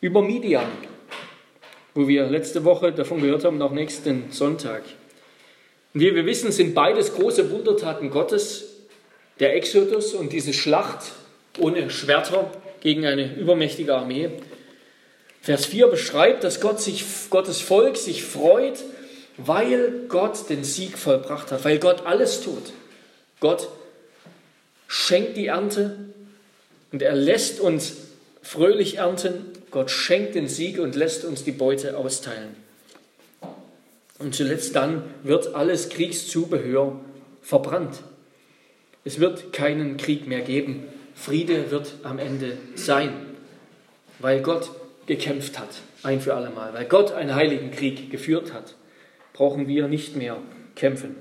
[0.00, 0.68] über Midian,
[1.94, 4.84] wo wir letzte Woche davon gehört haben, auch nächsten Sonntag.
[5.92, 8.76] Und wie wir wissen, sind beides große Wundertaten Gottes,
[9.40, 11.12] der Exodus und diese Schlacht
[11.58, 14.30] ohne Schwerter, gegen eine übermächtige Armee.
[15.42, 18.84] Vers 4 beschreibt, dass Gott sich, Gottes Volk sich freut,
[19.36, 22.72] weil Gott den Sieg vollbracht hat, weil Gott alles tut.
[23.40, 23.68] Gott
[24.86, 25.96] schenkt die Ernte
[26.92, 27.94] und er lässt uns
[28.42, 29.46] fröhlich ernten.
[29.70, 32.56] Gott schenkt den Sieg und lässt uns die Beute austeilen.
[34.18, 37.00] Und zuletzt dann wird alles Kriegszubehör
[37.40, 38.02] verbrannt.
[39.04, 40.84] Es wird keinen Krieg mehr geben.
[41.20, 43.12] Friede wird am Ende sein,
[44.20, 44.70] weil Gott
[45.04, 45.68] gekämpft hat,
[46.02, 46.72] ein für alle Mal.
[46.72, 48.74] Weil Gott einen heiligen Krieg geführt hat,
[49.34, 50.38] brauchen wir nicht mehr
[50.76, 51.14] kämpfen.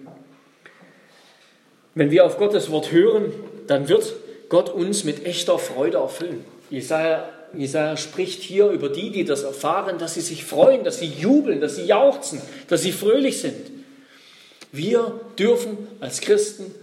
[1.96, 3.34] Wenn wir auf Gottes Wort hören,
[3.68, 4.14] dann wird
[4.48, 6.46] Gott uns mit echter Freude erfüllen.
[6.70, 11.08] Jesaja, Jesaja spricht hier über die, die das erfahren, dass sie sich freuen, dass sie
[11.08, 13.70] jubeln, dass sie jauchzen, dass sie fröhlich sind.
[14.72, 16.74] Wir dürfen als Christen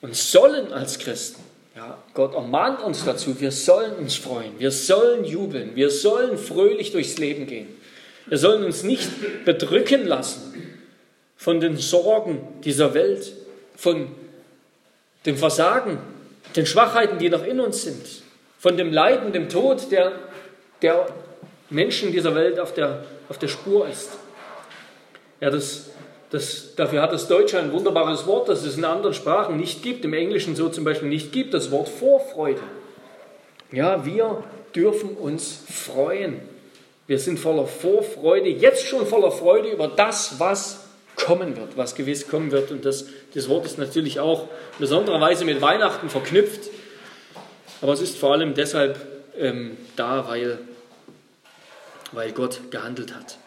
[0.00, 1.47] und sollen als Christen
[1.78, 6.90] ja, Gott ermahnt uns dazu, wir sollen uns freuen, wir sollen jubeln, wir sollen fröhlich
[6.90, 7.68] durchs Leben gehen.
[8.26, 10.82] Wir sollen uns nicht bedrücken lassen
[11.36, 13.32] von den Sorgen dieser Welt,
[13.76, 14.08] von
[15.24, 15.98] dem Versagen,
[16.56, 18.04] den Schwachheiten, die noch in uns sind,
[18.58, 20.12] von dem Leiden, dem Tod, der,
[20.82, 21.06] der
[21.70, 24.10] Menschen dieser Welt auf der, auf der Spur ist.
[25.40, 25.90] Ja, das
[26.30, 30.04] das, dafür hat das Deutsche ein wunderbares Wort, das es in anderen Sprachen nicht gibt,
[30.04, 32.60] im Englischen so zum Beispiel nicht gibt, das Wort Vorfreude.
[33.72, 34.42] Ja, wir
[34.74, 36.40] dürfen uns freuen.
[37.06, 40.80] Wir sind voller Vorfreude, jetzt schon voller Freude über das, was
[41.16, 42.70] kommen wird, was gewiss kommen wird.
[42.70, 44.48] Und das, das Wort ist natürlich auch in
[44.80, 46.70] besonderer Weise mit Weihnachten verknüpft.
[47.80, 48.98] Aber es ist vor allem deshalb
[49.38, 50.58] ähm, da, weil,
[52.12, 53.38] weil Gott gehandelt hat.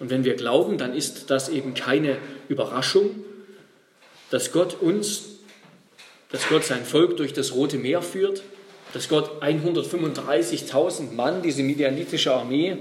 [0.00, 2.16] Und wenn wir glauben, dann ist das eben keine
[2.48, 3.22] Überraschung,
[4.30, 5.40] dass Gott uns,
[6.32, 8.42] dass Gott sein Volk durch das Rote Meer führt,
[8.94, 12.78] dass Gott 135.000 Mann, diese midianitische Armee,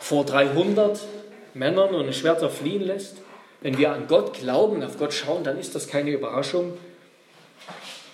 [0.00, 0.98] vor 300
[1.54, 3.18] Männern und Schwerter fliehen lässt.
[3.60, 6.78] Wenn wir an Gott glauben, auf Gott schauen, dann ist das keine Überraschung,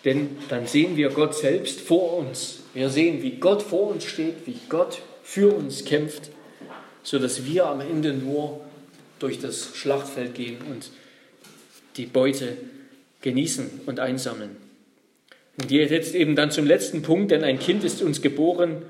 [0.05, 2.61] denn dann sehen wir Gott selbst vor uns.
[2.75, 6.31] Wir sehen, wie Gott vor uns steht, wie Gott für uns kämpft
[7.03, 8.61] sodass wir am Ende nur
[9.19, 10.91] durch das Schlachtfeld gehen und
[11.97, 12.57] die Beute
[13.21, 14.57] genießen und einsammeln.
[15.61, 18.83] Und jetzt eben dann zum letzten Punkt, denn ein Kind ist uns geboren,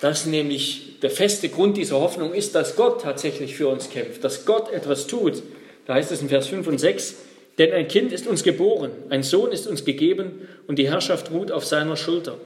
[0.00, 4.44] das nämlich der feste Grund dieser Hoffnung ist, dass Gott tatsächlich für uns kämpft, dass
[4.44, 5.42] Gott etwas tut.
[5.86, 7.14] Da heißt es in Vers 5 und 6,
[7.58, 11.52] denn ein Kind ist uns geboren, ein Sohn ist uns gegeben und die Herrschaft ruht
[11.52, 12.36] auf seiner Schulter.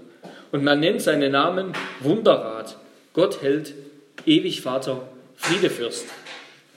[0.53, 2.77] Und man nennt seinen Namen Wunderrat,
[3.14, 3.75] Gott hält
[4.26, 6.07] ewig Vater, Friedefürst.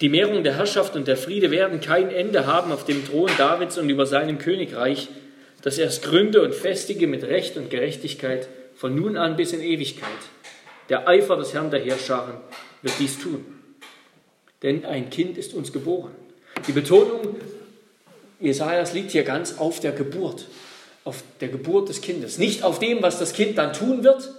[0.02, 3.78] Die Mehrung der Herrschaft und der Friede werden kein Ende haben auf dem Thron Davids
[3.78, 5.10] und über seinem Königreich,
[5.62, 9.62] dass er es gründe und festige mit Recht und Gerechtigkeit von nun an bis in
[9.62, 10.10] Ewigkeit.
[10.90, 12.34] Der Eifer des Herrn der Heerscharen
[12.82, 13.46] wird dies tun.
[14.64, 16.12] Denn ein Kind ist uns geboren.
[16.68, 17.36] Die Betonung
[18.40, 20.48] Jesajas liegt hier ganz auf der Geburt,
[21.04, 22.40] auf der Geburt des Kindes.
[22.40, 24.32] Nicht auf dem, was das Kind dann tun wird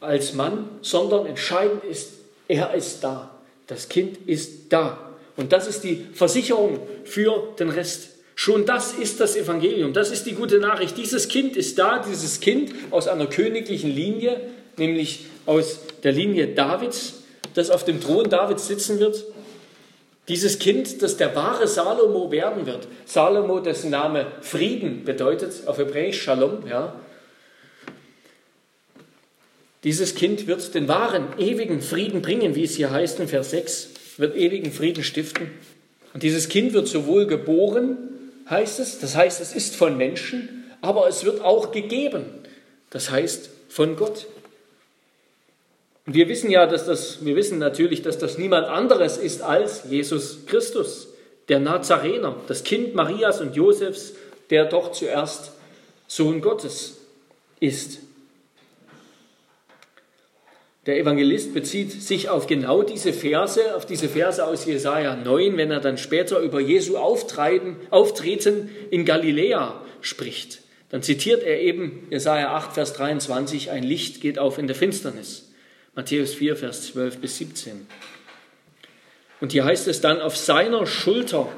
[0.00, 2.12] als Mann, sondern entscheidend ist,
[2.48, 3.30] er ist da.
[3.66, 4.98] Das Kind ist da.
[5.36, 8.10] Und das ist die Versicherung für den Rest.
[8.34, 10.98] Schon das ist das Evangelium, das ist die gute Nachricht.
[10.98, 14.40] Dieses Kind ist da, dieses Kind aus einer königlichen Linie,
[14.76, 17.22] nämlich aus der Linie Davids,
[17.54, 19.24] das auf dem Thron Davids sitzen wird.
[20.28, 22.88] Dieses Kind, das der wahre Salomo werden wird.
[23.06, 26.94] Salomo, dessen Name Frieden bedeutet, auf Hebräisch Shalom, ja.
[29.86, 33.90] Dieses Kind wird den wahren, ewigen Frieden bringen, wie es hier heißt in Vers 6,
[34.16, 35.52] wird ewigen Frieden stiften.
[36.12, 37.96] Und dieses Kind wird sowohl geboren
[38.50, 38.98] heißt es.
[38.98, 42.24] Das heißt, es ist von Menschen, aber es wird auch gegeben.
[42.90, 44.26] Das heißt, von Gott.
[46.04, 49.84] Und wir wissen ja, dass das, wir wissen natürlich, dass das niemand anderes ist als
[49.88, 51.06] Jesus Christus,
[51.48, 54.14] der Nazarener, das Kind Marias und Josefs,
[54.50, 55.52] der doch zuerst
[56.08, 56.96] Sohn Gottes
[57.60, 58.00] ist.
[60.86, 65.72] Der Evangelist bezieht sich auf genau diese Verse, auf diese Verse aus Jesaja 9, wenn
[65.72, 70.60] er dann später über Jesu Auftreten, Auftreten in Galiläa spricht.
[70.90, 75.50] Dann zitiert er eben Jesaja 8, Vers 23, ein Licht geht auf in der Finsternis.
[75.96, 77.86] Matthäus 4, Vers 12 bis 17.
[79.40, 81.48] Und hier heißt es dann, auf seiner Schulter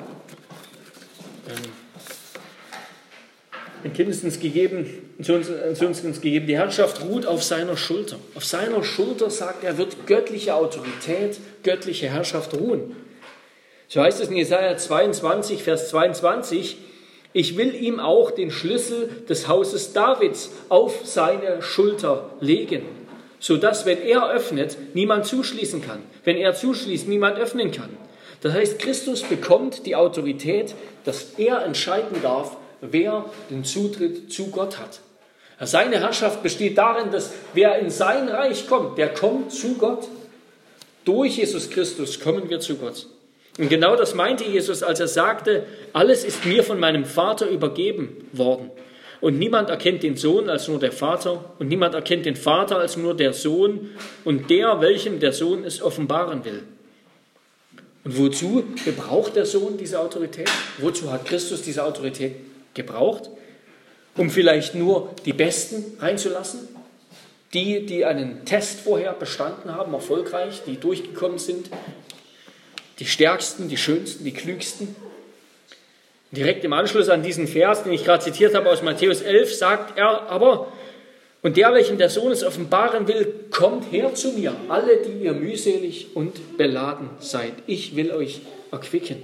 [3.84, 4.86] ein Kind ist uns gegeben,
[5.18, 6.46] ein Sohn ist uns gegeben.
[6.46, 8.16] Die Herrschaft ruht auf seiner Schulter.
[8.34, 12.96] Auf seiner Schulter, sagt er, wird göttliche Autorität, göttliche Herrschaft ruhen.
[13.88, 16.76] So heißt es in Jesaja 22, Vers 22,
[17.32, 22.82] ich will ihm auch den Schlüssel des Hauses Davids auf seine Schulter legen,
[23.38, 26.02] sodass, wenn er öffnet, niemand zuschließen kann.
[26.24, 27.90] Wenn er zuschließt, niemand öffnen kann.
[28.42, 34.78] Das heißt, Christus bekommt die Autorität, dass er entscheiden darf, wer den Zutritt zu Gott
[34.78, 35.00] hat.
[35.60, 40.06] Seine Herrschaft besteht darin, dass wer in sein Reich kommt, der kommt zu Gott.
[41.04, 43.06] Durch Jesus Christus kommen wir zu Gott.
[43.58, 48.28] Und genau das meinte Jesus, als er sagte, alles ist mir von meinem Vater übergeben
[48.32, 48.70] worden.
[49.20, 52.96] Und niemand erkennt den Sohn als nur der Vater und niemand erkennt den Vater als
[52.96, 53.90] nur der Sohn
[54.24, 56.62] und der, welchem der Sohn es offenbaren will.
[58.04, 60.48] Und wozu gebraucht der Sohn diese Autorität?
[60.78, 62.36] Wozu hat Christus diese Autorität
[62.78, 63.28] gebraucht,
[64.16, 66.68] um vielleicht nur die Besten reinzulassen,
[67.52, 71.68] die, die einen Test vorher bestanden haben, erfolgreich, die durchgekommen sind,
[72.98, 74.96] die stärksten, die schönsten, die klügsten.
[76.30, 79.98] Direkt im Anschluss an diesen Vers, den ich gerade zitiert habe aus Matthäus 11, sagt
[79.98, 80.72] er aber,
[81.40, 85.32] und der, welchen der Sohn es offenbaren will, kommt her zu mir, alle, die ihr
[85.32, 87.52] mühselig und beladen seid.
[87.66, 88.40] Ich will euch
[88.72, 89.22] erquicken.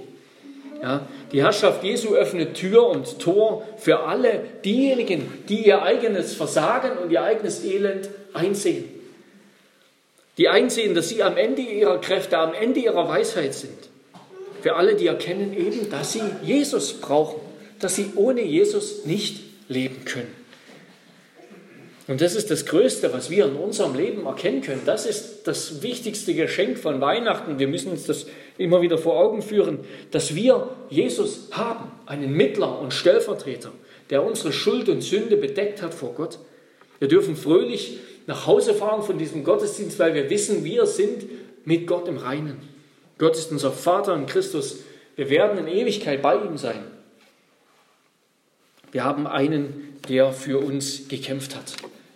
[0.81, 6.97] Ja, die Herrschaft Jesu öffnet Tür und Tor für alle diejenigen, die ihr eigenes Versagen
[6.97, 8.85] und ihr eigenes Elend einsehen.
[10.37, 13.89] Die einsehen, dass sie am Ende ihrer Kräfte, am Ende ihrer Weisheit sind.
[14.61, 17.39] Für alle, die erkennen eben, dass sie Jesus brauchen,
[17.79, 20.33] dass sie ohne Jesus nicht leben können.
[22.07, 24.81] Und das ist das Größte, was wir in unserem Leben erkennen können.
[24.85, 27.57] Das ist das wichtigste Geschenk von Weihnachten.
[27.57, 29.79] Wir müssen uns das immer wieder vor Augen führen,
[30.11, 33.71] dass wir Jesus haben, einen Mittler und Stellvertreter,
[34.09, 36.39] der unsere Schuld und Sünde bedeckt hat vor Gott.
[36.99, 41.25] Wir dürfen fröhlich nach Hause fahren von diesem Gottesdienst, weil wir wissen, wir sind
[41.65, 42.57] mit Gott im Reinen.
[43.17, 44.79] Gott ist unser Vater in Christus.
[45.15, 46.83] Wir werden in Ewigkeit bei ihm sein.
[48.91, 51.73] Wir haben einen, der für uns gekämpft hat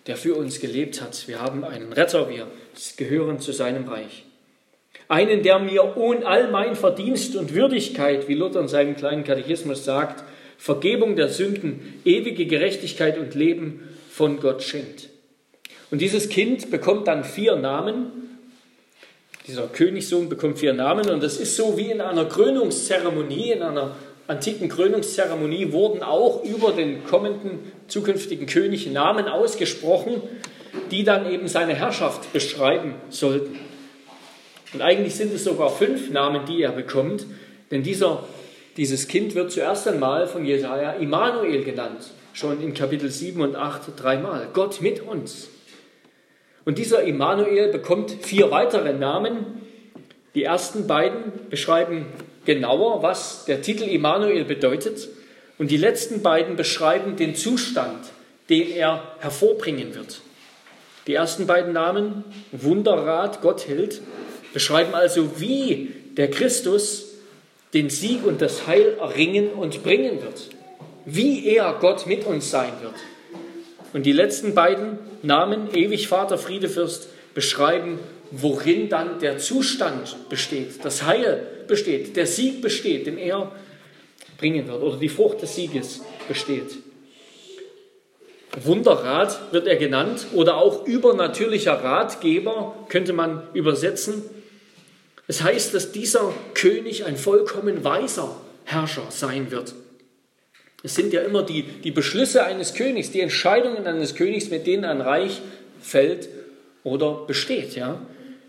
[0.10, 1.28] der für uns gelebt hat.
[1.28, 2.48] Wir haben einen Retter, wir
[2.98, 4.26] gehören zu seinem Reich.
[5.10, 9.84] Einen, der mir ohne all mein Verdienst und Würdigkeit, wie Luther in seinem kleinen Katechismus
[9.84, 10.24] sagt,
[10.60, 15.10] Vergebung der Sünden, ewige Gerechtigkeit und Leben von Gott schenkt.
[15.90, 18.12] Und dieses Kind bekommt dann vier Namen.
[19.48, 23.96] Dieser Königssohn bekommt vier Namen und das ist so wie in einer Krönungszeremonie, in einer
[24.28, 30.22] antiken Krönungszeremonie wurden auch über den kommenden zukünftigen König Namen ausgesprochen,
[30.92, 33.58] die dann eben seine Herrschaft beschreiben sollten.
[34.74, 37.26] Und eigentlich sind es sogar fünf Namen, die er bekommt,
[37.72, 38.24] denn dieser,
[38.78, 43.92] dieses Kind wird zuerst einmal von Jesaja Immanuel genannt, schon in Kapitel 7 und 8
[43.98, 44.48] dreimal.
[44.54, 45.50] Gott mit uns.
[46.66, 49.62] Und dieser Immanuel bekommt vier weitere Namen.
[50.36, 52.06] Die ersten beiden beschreiben
[52.46, 55.10] genauer, was der Titel Immanuel bedeutet.
[55.58, 58.00] Und die letzten beiden beschreiben den Zustand,
[58.50, 60.22] den er hervorbringen wird.
[61.08, 64.02] Die ersten beiden Namen, Wunderrat, Gottheld,
[64.54, 67.06] beschreiben also, wie der Christus
[67.74, 70.50] den Sieg und das Heil erringen und bringen wird.
[71.06, 72.96] Wie er Gott mit uns sein wird.
[73.94, 78.00] Und die letzten beiden Namen, ewig Vater, Friede, Fürst, beschreiben,
[78.32, 83.52] worin dann der Zustand besteht, das Heil besteht, der Sieg besteht, den er
[84.38, 86.78] bringen wird, oder die Frucht des Sieges besteht.
[88.64, 94.24] Wunderrat wird er genannt oder auch übernatürlicher Ratgeber könnte man übersetzen.
[95.30, 99.76] Es heißt, dass dieser König ein vollkommen weiser Herrscher sein wird.
[100.82, 104.86] Es sind ja immer die, die Beschlüsse eines Königs, die Entscheidungen eines Königs, mit denen
[104.86, 105.40] ein Reich
[105.80, 106.30] fällt
[106.84, 107.76] oder besteht.
[107.76, 108.02] Ja?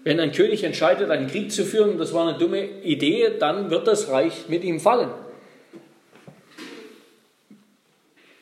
[0.05, 3.87] Wenn ein König entscheidet, einen Krieg zu führen, das war eine dumme Idee, dann wird
[3.87, 5.11] das Reich mit ihm fallen.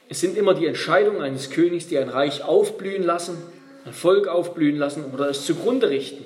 [0.08, 3.36] Es sind immer die Entscheidungen eines Königs, die ein Reich aufblühen lassen,
[3.84, 6.24] ein Volk aufblühen lassen oder es zugrunde richten.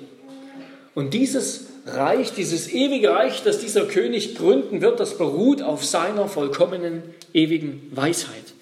[0.93, 6.29] Und dieses Reich, dieses ewige Reich, das dieser König gründen wird, das beruht auf seiner
[6.29, 7.03] vollkommenen
[7.33, 8.53] ewigen Weisheit.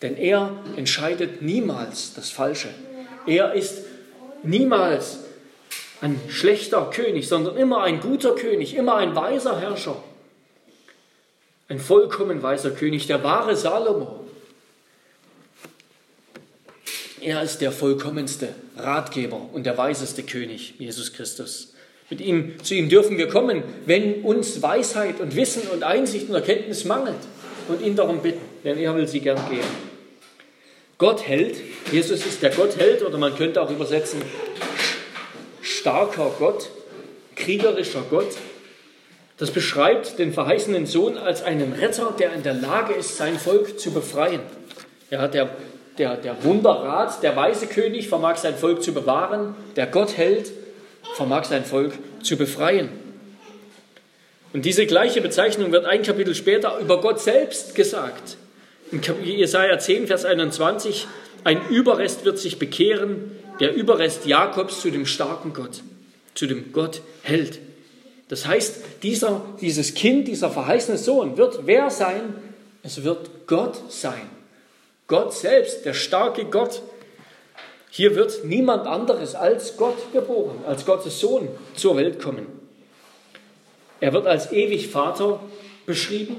[0.00, 2.68] Denn er entscheidet niemals das Falsche.
[3.26, 3.82] Er ist
[4.42, 5.18] niemals
[6.00, 10.02] ein schlechter König, sondern immer ein guter König, immer ein weiser Herrscher.
[11.68, 14.24] Ein vollkommen weiser König, der wahre Salomo.
[17.20, 21.73] Er ist der vollkommenste Ratgeber und der weiseste König, Jesus Christus.
[22.10, 26.34] Mit ihm, zu ihm dürfen wir kommen, wenn uns Weisheit und Wissen und Einsicht und
[26.34, 27.16] Erkenntnis mangelt
[27.68, 29.62] und ihn darum bitten, denn er will sie gern geben.
[30.98, 31.56] Gott hält,
[31.90, 34.22] Jesus ist der Gott hält, oder man könnte auch übersetzen,
[35.62, 36.70] starker Gott,
[37.36, 38.36] kriegerischer Gott.
[39.38, 43.80] Das beschreibt den verheißenen Sohn als einen Retter, der in der Lage ist, sein Volk
[43.80, 44.40] zu befreien.
[45.10, 45.50] Ja, der
[45.98, 50.50] der, der Wunderrat, der weise König vermag sein Volk zu bewahren, der Gott hält,
[51.14, 52.88] vermag sein Volk zu befreien.
[54.52, 58.36] Und diese gleiche Bezeichnung wird ein Kapitel später über Gott selbst gesagt.
[58.92, 61.08] In Jesaja 10, Vers 21,
[61.42, 65.82] ein Überrest wird sich bekehren, der Überrest Jakobs zu dem starken Gott,
[66.34, 67.58] zu dem Gott hält.
[68.28, 72.34] Das heißt, dieser, dieses Kind, dieser verheißene Sohn wird wer sein?
[72.82, 74.28] Es wird Gott sein.
[75.06, 76.82] Gott selbst, der starke Gott.
[77.96, 82.46] Hier wird niemand anderes als Gott geboren, als Gottes Sohn zur Welt kommen.
[84.00, 85.38] Er wird als ewig Vater
[85.86, 86.34] beschrieben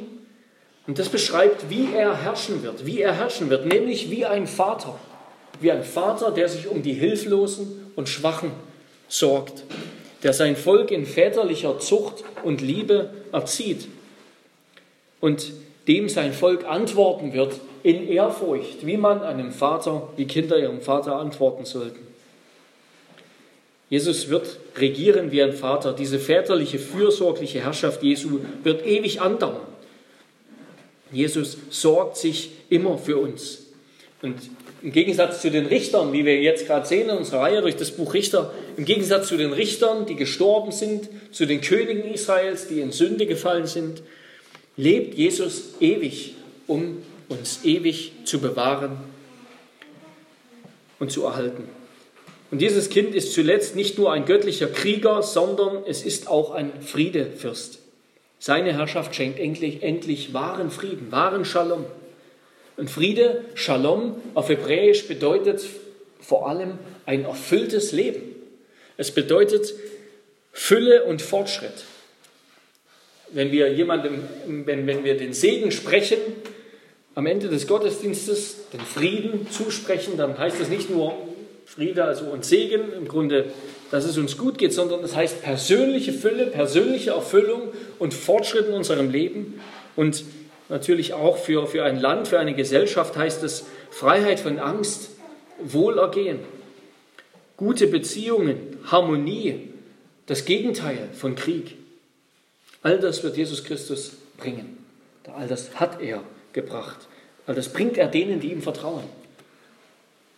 [0.85, 4.99] und das beschreibt, wie er herrschen wird, wie er herrschen wird, nämlich wie ein Vater,
[5.61, 8.51] wie ein Vater, der sich um die Hilflosen und Schwachen
[9.07, 9.63] sorgt,
[10.23, 13.87] der sein Volk in väterlicher Zucht und Liebe erzieht
[15.21, 15.53] und
[15.87, 21.17] dem sein Volk antworten wird in Ehrfurcht, wie man einem Vater, wie Kinder ihrem Vater
[21.17, 21.99] antworten sollten.
[23.91, 25.93] Jesus wird regieren wie ein Vater.
[25.93, 29.67] Diese väterliche, fürsorgliche Herrschaft Jesu wird ewig andauern.
[31.11, 33.67] Jesus sorgt sich immer für uns.
[34.23, 34.37] Und
[34.81, 37.91] im Gegensatz zu den Richtern, wie wir jetzt gerade sehen in unserer Reihe durch das
[37.91, 42.79] Buch Richter, im Gegensatz zu den Richtern, die gestorben sind, zu den Königen Israels, die
[42.81, 44.01] in Sünde gefallen sind,
[44.75, 46.33] lebt Jesus ewig,
[46.65, 48.97] um uns ewig zu bewahren
[50.99, 51.67] und zu erhalten.
[52.51, 56.71] Und dieses Kind ist zuletzt nicht nur ein göttlicher Krieger, sondern es ist auch ein
[56.81, 57.79] Friedefürst.
[58.39, 61.85] Seine Herrschaft schenkt endlich, endlich wahren Frieden, wahren Shalom.
[62.77, 65.65] Und Friede, Shalom auf Hebräisch bedeutet
[66.21, 68.21] vor allem ein erfülltes Leben.
[68.97, 69.73] Es bedeutet
[70.51, 71.85] Fülle und Fortschritt.
[73.31, 76.19] Wenn wir jemandem, wenn, wenn wir den Segen sprechen,
[77.15, 81.17] am Ende des Gottesdienstes den Frieden zusprechen, dann heißt das nicht nur
[81.65, 83.45] Friede also und Segen im Grunde,
[83.89, 88.73] dass es uns gut geht, sondern es heißt persönliche Fülle, persönliche Erfüllung und Fortschritt in
[88.73, 89.59] unserem Leben.
[89.95, 90.25] Und
[90.69, 95.09] natürlich auch für, für ein Land, für eine Gesellschaft heißt es Freiheit von Angst,
[95.63, 96.39] Wohlergehen,
[97.55, 99.69] gute Beziehungen, Harmonie,
[100.27, 101.77] das Gegenteil von Krieg.
[102.83, 104.77] All das wird Jesus Christus bringen.
[105.33, 106.21] All das hat er
[106.55, 107.07] gebracht.
[107.45, 109.03] Weil das bringt er denen, die ihm vertrauen.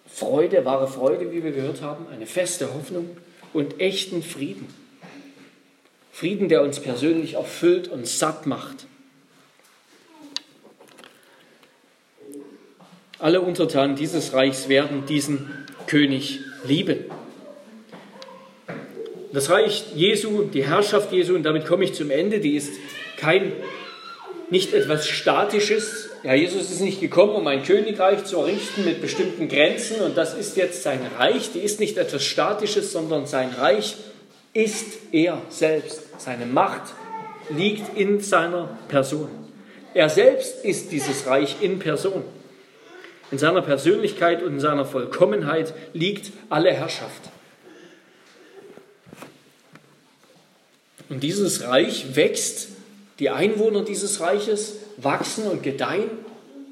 [0.10, 3.16] Freude, wahre Freude, wie wir gehört haben, eine feste Hoffnung
[3.54, 4.68] und echten Frieden.
[6.12, 8.88] Frieden, der uns persönlich erfüllt und satt macht.
[13.20, 15.50] Alle Untertanen dieses Reichs werden diesen
[15.88, 17.06] König lieben.
[19.32, 22.74] Das Reich Jesu, die Herrschaft Jesu, und damit komme ich zum Ende, die ist
[23.18, 23.52] kein
[24.50, 26.10] nicht etwas Statisches.
[26.24, 30.34] Ja, Jesus ist nicht gekommen, um ein Königreich zu errichten mit bestimmten Grenzen und das
[30.34, 31.52] ist jetzt sein Reich.
[31.54, 33.96] Die ist nicht etwas Statisches, sondern sein Reich
[34.54, 36.04] ist er selbst.
[36.18, 36.94] Seine Macht
[37.50, 39.30] liegt in seiner Person.
[39.94, 42.24] Er selbst ist dieses Reich in Person.
[43.32, 47.22] In seiner Persönlichkeit und in seiner Vollkommenheit liegt alle Herrschaft.
[51.10, 52.70] Und dieses Reich wächst,
[53.20, 56.10] die Einwohner dieses Reiches wachsen und gedeihen,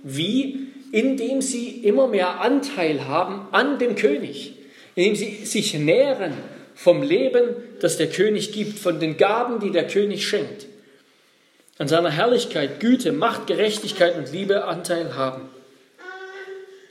[0.03, 4.53] wie indem sie immer mehr Anteil haben an dem König,
[4.95, 6.33] indem sie sich nähren
[6.75, 10.67] vom Leben, das der König gibt, von den Gaben, die der König schenkt,
[11.77, 15.49] an seiner Herrlichkeit, Güte, Macht, Gerechtigkeit und Liebe Anteil haben.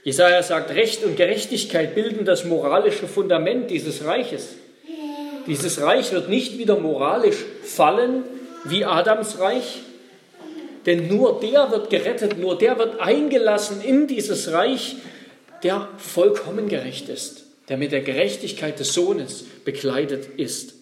[0.03, 4.49] Jesaja sagt, Recht und Gerechtigkeit bilden das moralische Fundament dieses Reiches.
[5.47, 8.23] Dieses Reich wird nicht wieder moralisch fallen
[8.65, 9.81] wie Adams Reich,
[10.85, 14.97] denn nur der wird gerettet, nur der wird eingelassen in dieses Reich,
[15.63, 20.75] der vollkommen gerecht ist, der mit der Gerechtigkeit des Sohnes bekleidet ist.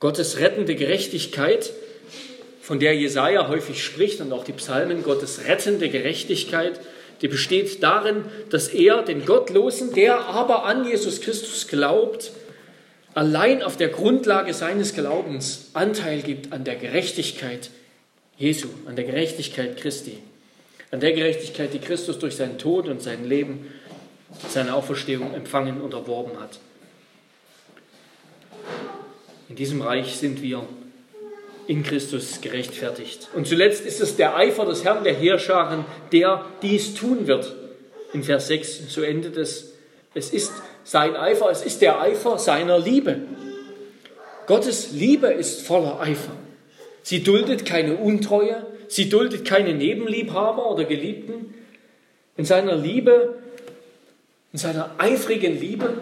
[0.00, 1.72] Gottes rettende Gerechtigkeit,
[2.62, 6.80] von der Jesaja häufig spricht und auch die Psalmen, Gottes rettende Gerechtigkeit,
[7.20, 12.30] die besteht darin, dass er den Gottlosen, der aber an Jesus Christus glaubt,
[13.18, 17.70] allein auf der Grundlage seines Glaubens Anteil gibt an der Gerechtigkeit
[18.36, 20.18] Jesu, an der Gerechtigkeit Christi,
[20.92, 23.72] an der Gerechtigkeit, die Christus durch seinen Tod und sein Leben,
[24.48, 26.60] seine Auferstehung empfangen und erworben hat.
[29.48, 30.62] In diesem Reich sind wir
[31.66, 33.30] in Christus gerechtfertigt.
[33.34, 37.52] Und zuletzt ist es der Eifer des Herrn der Heerscharen, der dies tun wird.
[38.12, 39.72] In Vers 6, so endet es.
[40.14, 40.52] Es ist
[40.88, 43.20] sein Eifer, es ist der Eifer seiner Liebe.
[44.46, 46.32] Gottes Liebe ist voller Eifer.
[47.02, 51.52] Sie duldet keine Untreue, sie duldet keine Nebenliebhaber oder Geliebten.
[52.38, 53.34] In seiner Liebe,
[54.54, 55.92] in seiner eifrigen Liebe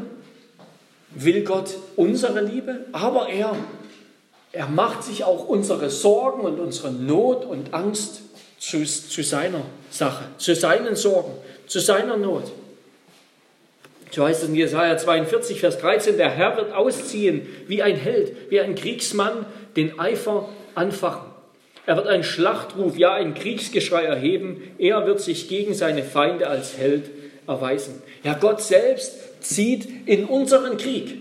[1.11, 3.57] will Gott unsere Liebe, aber er
[4.53, 8.21] er macht sich auch unsere Sorgen und unsere Not und Angst
[8.59, 11.33] zu, zu seiner Sache, zu seinen Sorgen,
[11.67, 12.45] zu seiner Not.
[14.17, 18.51] So heißt es in Jesaja 42, Vers 13: Der Herr wird ausziehen wie ein Held,
[18.51, 19.45] wie ein Kriegsmann,
[19.77, 21.31] den Eifer anfachen.
[21.85, 24.63] Er wird einen Schlachtruf, ja ein Kriegsgeschrei erheben.
[24.79, 27.11] Er wird sich gegen seine Feinde als Held
[27.47, 28.03] erweisen.
[28.23, 31.21] Ja, Gott selbst zieht in unseren Krieg.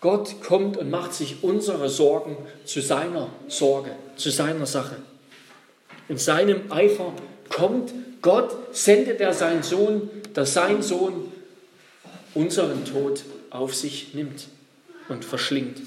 [0.00, 4.96] Gott kommt und macht sich unsere Sorgen zu seiner Sorge, zu seiner Sache.
[6.08, 7.12] In seinem Eifer
[7.50, 11.33] kommt Gott, sendet er seinen Sohn, dass sein Sohn
[12.34, 14.48] unseren Tod auf sich nimmt
[15.08, 15.78] und verschlingt.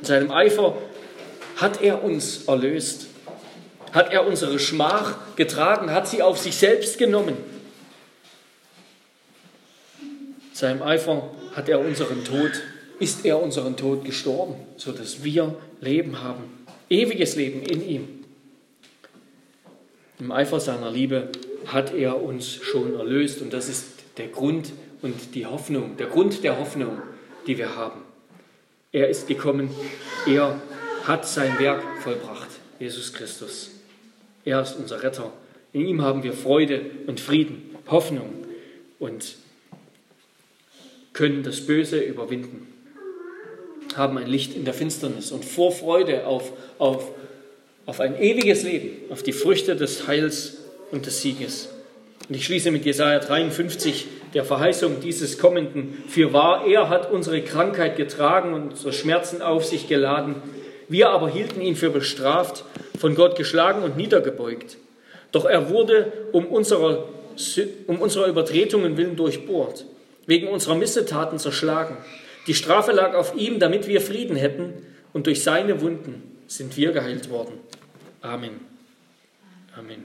[0.00, 0.76] In seinem Eifer
[1.56, 3.06] hat er uns erlöst,
[3.92, 7.36] hat er unsere Schmach getragen, hat sie auf sich selbst genommen.
[10.00, 12.52] In seinem Eifer hat er unseren Tod
[12.98, 16.44] ist er unseren Tod gestorben, sodass wir Leben haben,
[16.88, 18.08] ewiges Leben in ihm.
[20.18, 21.28] Im Eifer seiner Liebe
[21.66, 23.84] hat er uns schon erlöst und das ist
[24.16, 24.72] der Grund
[25.02, 26.98] und die Hoffnung, der Grund der Hoffnung,
[27.46, 28.00] die wir haben.
[28.92, 29.70] Er ist gekommen,
[30.26, 30.60] er
[31.04, 33.70] hat sein Werk vollbracht, Jesus Christus.
[34.44, 35.32] Er ist unser Retter.
[35.72, 38.32] In ihm haben wir Freude und Frieden, Hoffnung
[38.98, 39.36] und
[41.12, 42.66] können das Böse überwinden
[43.96, 47.10] haben ein Licht in der Finsternis und Vorfreude auf, auf,
[47.86, 50.58] auf ein ewiges Leben, auf die Früchte des Heils
[50.90, 51.68] und des Sieges.
[52.28, 56.04] Und ich schließe mit Jesaja 53, der Verheißung dieses Kommenden.
[56.08, 60.34] Für wahr, er hat unsere Krankheit getragen und unsere Schmerzen auf sich geladen.
[60.88, 62.66] Wir aber hielten ihn für bestraft,
[62.98, 64.76] von Gott geschlagen und niedergebeugt.
[65.32, 67.08] Doch er wurde um unserer,
[67.86, 69.86] um unserer Übertretungen willen durchbohrt,
[70.26, 71.96] wegen unserer Missetaten zerschlagen.
[72.46, 74.74] Die Strafe lag auf ihm, damit wir Frieden hätten,
[75.14, 77.54] und durch seine Wunden sind wir geheilt worden.
[78.20, 78.60] Amen.
[79.74, 80.04] Amen.